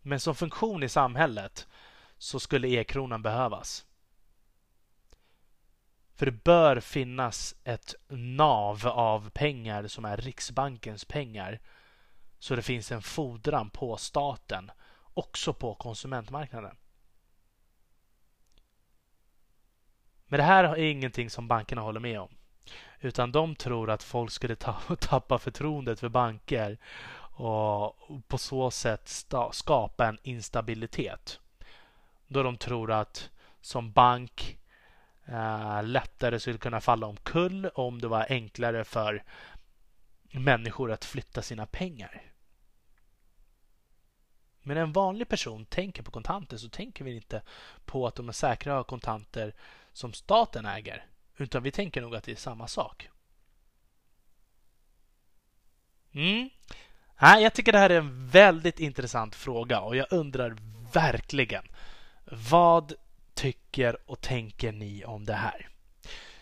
Men 0.00 0.20
som 0.20 0.34
funktion 0.34 0.82
i 0.82 0.88
samhället 0.88 1.68
så 2.18 2.40
skulle 2.40 2.68
e-kronan 2.68 3.22
behövas. 3.22 3.86
För 6.14 6.26
det 6.26 6.44
bör 6.44 6.80
finnas 6.80 7.54
ett 7.64 7.94
nav 8.08 8.86
av 8.86 9.30
pengar 9.30 9.86
som 9.86 10.04
är 10.04 10.16
Riksbankens 10.16 11.04
pengar. 11.04 11.60
Så 12.38 12.56
det 12.56 12.62
finns 12.62 12.92
en 12.92 13.02
fordran 13.02 13.70
på 13.70 13.96
staten, 13.96 14.70
också 15.14 15.52
på 15.52 15.74
konsumentmarknaden. 15.74 16.76
Men 20.26 20.38
det 20.38 20.44
här 20.44 20.64
är 20.64 20.76
ingenting 20.76 21.30
som 21.30 21.48
bankerna 21.48 21.82
håller 21.82 22.00
med 22.00 22.20
om. 22.20 22.28
Utan 23.00 23.32
de 23.32 23.56
tror 23.56 23.90
att 23.90 24.02
folk 24.02 24.30
skulle 24.32 24.56
tappa 25.00 25.38
förtroendet 25.38 26.00
för 26.00 26.08
banker 26.08 26.78
och 27.36 27.96
på 28.28 28.38
så 28.38 28.70
sätt 28.70 29.24
skapa 29.52 30.06
en 30.06 30.18
instabilitet. 30.22 31.40
Då 32.26 32.42
de 32.42 32.56
tror 32.56 32.92
att 32.92 33.30
som 33.60 33.92
bank 33.92 34.58
Eh, 35.26 35.82
lättare 35.82 36.40
skulle 36.40 36.58
kunna 36.58 36.80
falla 36.80 37.06
omkull 37.06 37.66
om 37.74 38.00
det 38.00 38.08
var 38.08 38.26
enklare 38.28 38.84
för 38.84 39.24
människor 40.32 40.92
att 40.92 41.04
flytta 41.04 41.42
sina 41.42 41.66
pengar. 41.66 42.22
Men 44.62 44.76
en 44.76 44.92
vanlig 44.92 45.28
person 45.28 45.66
tänker 45.66 46.02
på 46.02 46.10
kontanter 46.10 46.56
så 46.56 46.68
tänker 46.68 47.04
vi 47.04 47.16
inte 47.16 47.42
på 47.84 48.06
att 48.06 48.14
de 48.14 48.28
är 48.28 48.32
säkra 48.32 48.84
kontanter 48.84 49.54
som 49.92 50.12
staten 50.12 50.66
äger. 50.66 51.06
Utan 51.36 51.62
vi 51.62 51.70
tänker 51.70 52.00
nog 52.00 52.16
att 52.16 52.24
det 52.24 52.32
är 52.32 52.36
samma 52.36 52.68
sak. 52.68 53.08
Mm. 56.12 56.50
jag 57.20 57.54
tycker 57.54 57.72
det 57.72 57.78
här 57.78 57.90
är 57.90 57.98
en 57.98 58.28
väldigt 58.28 58.80
intressant 58.80 59.34
fråga 59.34 59.80
och 59.80 59.96
jag 59.96 60.06
undrar 60.10 60.56
verkligen 60.92 61.64
vad 62.50 62.94
tycker 63.34 64.10
och 64.10 64.20
tänker 64.20 64.72
ni 64.72 65.04
om 65.04 65.24
det 65.24 65.34
här? 65.34 65.68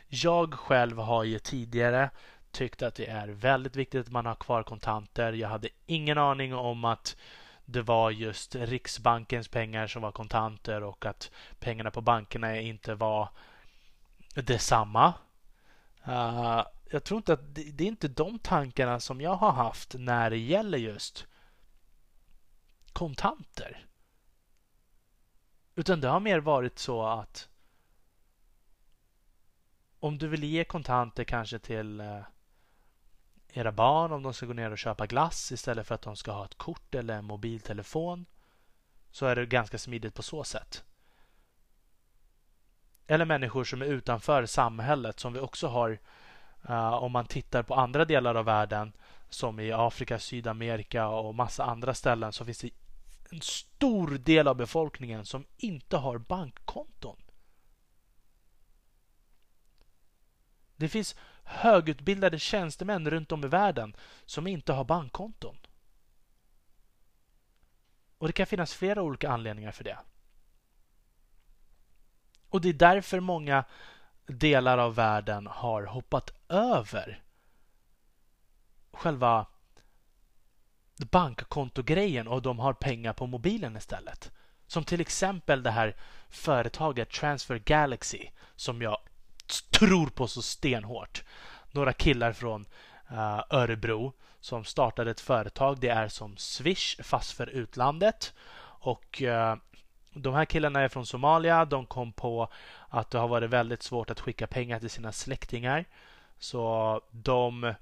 Jag 0.09 0.55
själv 0.55 0.98
har 0.98 1.24
ju 1.24 1.38
tidigare 1.38 2.11
tyckt 2.50 2.83
att 2.83 2.94
det 2.94 3.07
är 3.07 3.28
väldigt 3.28 3.76
viktigt 3.76 4.00
att 4.00 4.12
man 4.12 4.26
har 4.26 4.35
kvar 4.35 4.62
kontanter. 4.62 5.33
Jag 5.33 5.48
hade 5.48 5.68
ingen 5.87 6.18
aning 6.18 6.55
om 6.55 6.85
att 6.85 7.16
det 7.64 7.83
var 7.83 8.11
just 8.11 8.55
Riksbankens 8.55 9.48
pengar 9.48 9.87
som 9.87 10.02
var 10.02 10.12
kontanter 10.12 10.83
och 10.83 11.07
att 11.07 11.31
pengarna 11.59 11.90
på 11.90 12.00
bankerna 12.00 12.61
inte 12.61 12.94
var 12.94 13.28
detsamma. 14.35 15.14
Uh, 16.09 16.62
jag 16.90 17.05
tror 17.05 17.16
inte 17.16 17.33
att 17.33 17.55
det, 17.55 17.62
det, 17.62 17.85
är 17.85 17.88
inte 17.88 18.09
de 18.09 18.38
tankarna 18.38 19.00
som 19.00 19.20
jag 19.20 19.35
har 19.35 19.52
haft 19.52 19.94
när 19.98 20.31
det 20.31 20.38
gäller 20.38 20.78
just 20.78 21.26
kontanter. 22.92 23.87
Utan 25.74 26.00
det 26.00 26.08
har 26.08 26.20
mer 26.20 26.38
varit 26.38 26.78
så 26.78 27.06
att 27.06 27.48
om 30.00 30.18
du 30.18 30.28
vill 30.28 30.44
ge 30.44 30.64
kontanter 30.64 31.24
kanske 31.24 31.58
till 31.58 32.00
eh, 32.00 32.20
era 33.52 33.72
barn 33.72 34.12
om 34.12 34.22
de 34.22 34.35
ska 34.35 34.46
gå 34.46 34.52
ner 34.52 34.70
och 34.70 34.78
köpa 34.78 35.06
glass 35.06 35.52
istället 35.52 35.87
för 35.87 35.94
att 35.94 36.02
de 36.02 36.16
ska 36.16 36.32
ha 36.32 36.44
ett 36.44 36.58
kort 36.58 36.94
eller 36.94 37.18
en 37.18 37.24
mobiltelefon 37.24 38.26
så 39.11 39.26
är 39.26 39.37
det 39.37 39.46
ganska 39.46 39.78
smidigt 39.78 40.14
på 40.14 40.22
så 40.22 40.44
sätt. 40.44 40.85
Eller 43.06 43.24
människor 43.24 43.64
som 43.64 43.82
är 43.82 43.87
utanför 43.87 44.46
samhället 44.46 45.20
som 45.20 45.32
vi 45.32 45.40
också 45.40 45.68
har 45.68 45.98
uh, 46.70 46.92
om 46.92 47.12
man 47.12 47.26
tittar 47.26 47.62
på 47.62 47.74
andra 47.74 48.04
delar 48.04 48.35
av 48.35 48.44
världen 48.44 48.92
som 49.28 49.61
i 49.61 49.72
Afrika, 49.72 50.18
Sydamerika 50.18 51.08
och 51.08 51.35
massa 51.35 51.64
andra 51.64 51.94
ställen 51.94 52.32
så 52.32 52.44
finns 52.44 52.58
det 52.58 52.70
en 53.33 53.40
stor 53.40 54.11
del 54.11 54.49
av 54.49 54.57
befolkningen 54.57 55.27
som 55.27 55.47
inte 55.57 55.97
har 55.97 56.18
bankkonton. 56.18 57.16
Det 60.77 60.88
finns 60.88 61.16
högutbildade 61.45 62.38
tjänstemän 62.38 63.11
runt 63.11 63.33
om 63.33 63.45
i 63.45 63.49
världen 63.49 63.97
som 64.25 64.47
inte 64.47 64.73
har 64.73 64.85
bankkonton. 64.85 65.57
Och 68.18 68.27
det 68.27 68.33
kan 68.33 68.47
finnas 68.47 68.75
flera 68.75 69.03
olika 69.03 69.31
anledningar 69.31 69.73
för 69.73 69.85
det. 69.85 69.99
Och 72.49 72.61
det 72.61 72.68
är 72.68 72.73
därför 72.73 73.21
många 73.21 73.64
delar 74.27 74.79
av 74.79 74.95
världen 74.95 75.47
har 75.47 75.83
hoppat 75.83 76.35
över 76.49 77.23
själva 78.92 79.47
bankkontogrejen 80.96 82.28
och 82.28 82.42
de 82.42 82.59
har 82.59 82.72
pengar 82.72 83.12
på 83.12 83.26
mobilen 83.26 83.76
istället. 83.76 84.31
Som 84.66 84.85
till 84.85 85.00
exempel 85.00 85.62
det 85.62 85.70
här 85.70 85.96
företaget 86.28 87.11
Transfer 87.11 87.59
Galaxy 87.59 88.28
som 88.57 88.83
jag 88.83 88.98
tror 89.70 90.07
på 90.07 90.26
så 90.28 90.42
stenhårt. 90.42 91.24
Några 91.70 91.92
killar 91.92 92.33
från 92.33 92.66
uh, 93.12 93.40
Örebro 93.50 94.12
som 94.40 94.64
startade 94.64 95.11
ett 95.11 95.20
företag. 95.20 95.81
Det 95.81 95.88
är 95.88 96.09
som 96.09 96.37
Swish 96.37 96.96
fast 97.02 97.33
för 97.33 97.46
utlandet. 97.46 98.35
Och 98.62 99.22
uh, 99.22 99.55
de 100.14 100.35
här 100.35 100.44
killarna 100.44 100.81
är 100.81 100.88
från 100.88 101.07
Somalia. 101.07 101.64
De 101.64 101.87
kom 101.87 102.12
på 102.12 102.48
att 102.88 103.11
det 103.11 103.18
har 103.18 103.28
varit 103.28 103.50
väldigt 103.50 103.83
svårt 103.83 104.11
att 104.11 104.20
skicka 104.20 104.46
pengar 104.46 104.81
till 104.81 104.90
sina 104.90 105.12
släktingar. 105.12 105.85
Så 106.38 107.00
de 107.11 107.74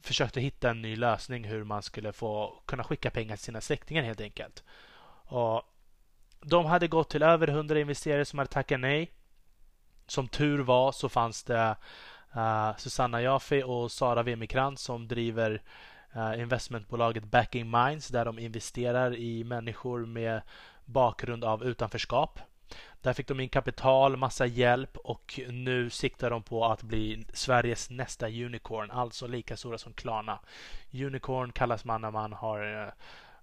försökte 0.00 0.40
hitta 0.40 0.70
en 0.70 0.82
ny 0.82 0.96
lösning 0.96 1.44
hur 1.44 1.64
man 1.64 1.82
skulle 1.82 2.12
få 2.12 2.62
kunna 2.66 2.84
skicka 2.84 3.10
pengar 3.10 3.36
till 3.36 3.44
sina 3.44 3.60
släktingar 3.60 4.02
helt 4.02 4.20
enkelt. 4.20 4.64
Och 5.28 5.62
de 6.40 6.66
hade 6.66 6.88
gått 6.88 7.10
till 7.10 7.22
över 7.22 7.48
100 7.48 7.78
investerare 7.80 8.24
som 8.24 8.38
hade 8.38 8.50
tackat 8.50 8.80
nej. 8.80 9.12
Som 10.06 10.28
tur 10.28 10.58
var 10.58 10.92
så 10.92 11.08
fanns 11.08 11.44
det 11.44 11.76
uh, 12.36 12.76
Susanna 12.76 13.22
Jaffe 13.22 13.64
och 13.64 13.92
Sara 13.92 14.22
Wemikrantz 14.22 14.82
som 14.82 15.08
driver 15.08 15.62
uh, 16.16 16.40
investmentbolaget 16.40 17.24
Backing 17.24 17.70
Minds 17.70 18.08
där 18.08 18.24
de 18.24 18.38
investerar 18.38 19.16
i 19.16 19.44
människor 19.44 20.06
med 20.06 20.42
bakgrund 20.84 21.44
av 21.44 21.64
utanförskap. 21.64 22.40
Där 23.06 23.12
fick 23.12 23.28
de 23.28 23.40
in 23.40 23.48
kapital, 23.48 24.16
massa 24.16 24.46
hjälp 24.46 24.96
och 24.96 25.40
nu 25.48 25.90
siktar 25.90 26.30
de 26.30 26.42
på 26.42 26.64
att 26.64 26.82
bli 26.82 27.26
Sveriges 27.32 27.90
nästa 27.90 28.26
unicorn, 28.26 28.90
alltså 28.90 29.26
lika 29.26 29.56
stora 29.56 29.78
som 29.78 29.92
Klarna. 29.92 30.38
Unicorn 30.92 31.52
kallas 31.52 31.84
man 31.84 32.00
när 32.00 32.10
man 32.10 32.32
har 32.32 32.92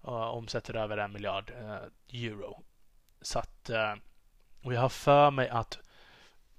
uh, 0.02 0.12
omsätter 0.12 0.76
över 0.76 0.98
en 0.98 1.14
miljard 1.14 1.52
uh, 1.62 2.24
euro. 2.24 2.64
Så 3.22 3.40
att, 3.40 3.70
uh, 3.70 4.02
och 4.64 4.74
jag 4.74 4.82
har 4.82 4.90
för 4.90 5.32
mig 5.32 5.50
att 5.50 5.80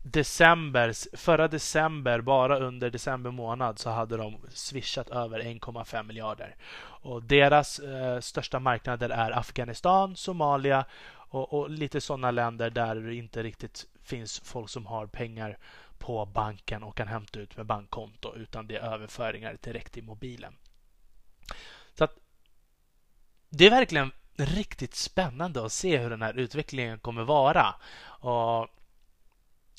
december, 0.05 1.17
förra 1.17 1.49
december, 1.49 2.21
bara 2.21 2.59
under 2.59 2.91
december 2.91 3.31
månad 3.31 3.79
så 3.79 3.91
hade 3.91 4.17
de 4.17 4.39
swishat 4.51 5.11
över 5.11 5.41
1,5 5.41 6.03
miljarder. 6.03 6.57
Och 7.05 7.23
deras 7.23 7.79
eh, 7.79 8.21
största 8.21 8.59
marknader 8.59 9.09
är 9.09 9.31
Afghanistan, 9.31 10.17
Somalia 10.17 10.85
och, 11.35 11.53
och 11.53 11.71
lite 11.71 12.01
sådana 12.01 12.31
länder 12.31 12.71
där 12.71 12.95
det 12.95 13.15
inte 13.15 13.43
riktigt 13.43 13.87
finns 14.03 14.41
folk 14.45 14.71
som 14.71 14.87
har 14.87 15.07
pengar 15.07 15.59
på 15.99 16.27
banken 16.27 16.83
och 16.83 16.97
kan 16.97 17.09
hämta 17.09 17.41
ut 17.41 17.57
med 17.57 17.67
bankkonto 17.67 18.35
utan 18.35 18.67
det 18.67 18.77
är 18.77 18.93
överföringar 18.93 19.59
direkt 19.63 19.97
i 19.97 20.03
mobilen. 20.03 20.57
Så 21.95 22.05
att 22.05 22.17
Det 23.49 23.67
är 23.67 23.71
verkligen 23.71 24.13
riktigt 24.37 24.95
spännande 24.95 25.65
att 25.65 25.73
se 25.73 25.99
hur 25.99 26.11
den 26.11 26.23
här 26.23 26.35
utvecklingen 26.35 26.99
kommer 26.99 27.25
vara. 27.25 27.75
Och 28.05 28.69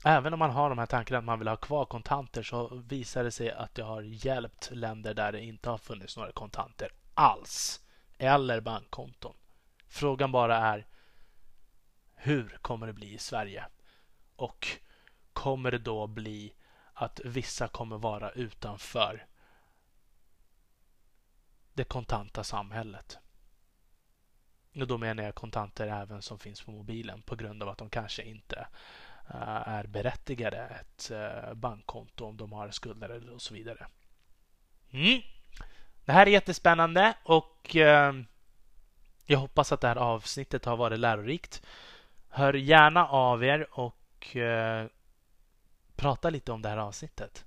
Även 0.07 0.33
om 0.33 0.39
man 0.39 0.51
har 0.51 0.69
de 0.69 0.77
här 0.77 0.85
tankarna 0.85 1.17
att 1.17 1.25
man 1.25 1.39
vill 1.39 1.47
ha 1.47 1.55
kvar 1.55 1.85
kontanter 1.85 2.43
så 2.43 2.67
visar 2.87 3.23
det 3.23 3.31
sig 3.31 3.51
att 3.51 3.75
det 3.75 3.83
har 3.83 4.01
hjälpt 4.01 4.69
länder 4.71 5.13
där 5.13 5.31
det 5.31 5.41
inte 5.41 5.69
har 5.69 5.77
funnits 5.77 6.17
några 6.17 6.31
kontanter 6.31 6.91
alls. 7.13 7.81
Eller 8.17 8.61
bankkonton. 8.61 9.35
Frågan 9.87 10.31
bara 10.31 10.57
är 10.57 10.85
hur 12.25 12.57
kommer 12.61 12.88
det 12.88 12.93
bli 12.93 13.13
i 13.13 13.17
Sverige? 13.17 13.65
Och 14.35 14.67
kommer 15.33 15.71
det 15.71 15.77
då 15.77 16.07
bli 16.07 16.53
att 16.93 17.19
vissa 17.25 17.67
kommer 17.67 17.97
vara 17.97 18.31
utanför 18.31 19.25
det 21.73 21.83
kontanta 21.83 22.43
samhället? 22.43 23.17
Och 24.75 24.88
då 24.88 24.97
menar 24.97 25.23
jag 25.23 25.35
kontanter 25.35 25.88
även 25.88 26.21
som 26.21 26.39
finns 26.39 26.61
på 26.61 26.71
mobilen 26.71 27.21
på 27.21 27.35
grund 27.35 27.63
av 27.63 27.69
att 27.69 27.77
de 27.77 27.89
kanske 27.89 28.23
inte 28.23 28.67
eh, 29.29 29.67
är 29.67 29.88
berättigade 29.88 30.57
ett 30.57 31.11
eh, 31.11 31.53
bankkonto 31.53 32.25
om 32.25 32.38
de 32.38 32.51
har 32.51 32.71
skulder 32.71 33.29
och 33.29 33.41
så 33.41 33.53
vidare. 33.53 33.88
Mm. 34.91 35.21
Det 36.05 36.11
här 36.11 36.27
är 36.27 36.31
jättespännande 36.31 37.13
och 37.23 37.75
eh, 37.75 38.13
jag 39.25 39.39
hoppas 39.39 39.71
att 39.71 39.81
det 39.81 39.88
här 39.88 39.95
avsnittet 39.95 40.65
har 40.65 40.77
varit 40.77 40.99
lärorikt. 40.99 41.61
Hör 42.35 42.53
gärna 42.53 43.07
av 43.07 43.43
er 43.43 43.67
och 43.79 44.35
eh, 44.35 44.87
prata 45.95 46.29
lite 46.29 46.51
om 46.51 46.61
det 46.61 46.69
här 46.69 46.77
avsnittet. 46.77 47.45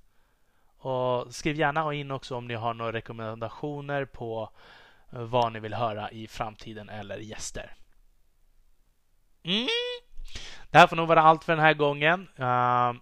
Och 0.77 1.35
skriv 1.35 1.55
gärna 1.55 1.93
in 1.93 2.11
också 2.11 2.35
om 2.35 2.47
ni 2.47 2.53
har 2.53 2.73
några 2.73 2.93
rekommendationer 2.93 4.05
på 4.05 4.51
eh, 5.11 5.21
vad 5.21 5.53
ni 5.53 5.59
vill 5.59 5.73
höra 5.73 6.11
i 6.11 6.27
framtiden 6.27 6.89
eller 6.89 7.17
gäster. 7.17 7.75
Mm. 9.43 9.67
Det 10.69 10.77
här 10.77 10.87
får 10.87 10.95
nog 10.95 11.07
vara 11.07 11.21
allt 11.21 11.43
för 11.43 11.53
den 11.53 11.65
här 11.65 11.73
gången. 11.73 12.27
Uh, 12.39 12.93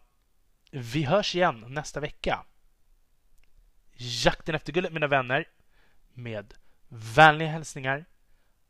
vi 0.71 1.03
hörs 1.03 1.35
igen 1.35 1.65
nästa 1.67 1.99
vecka. 1.99 2.45
Jakten 3.93 4.55
efter 4.55 4.73
guldet 4.73 4.93
mina 4.93 5.07
vänner. 5.07 5.45
Med 6.13 6.53
vänliga 6.87 7.49
hälsningar 7.49 8.05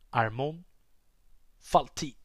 Armon 0.10 0.64
Falti. 1.60 2.16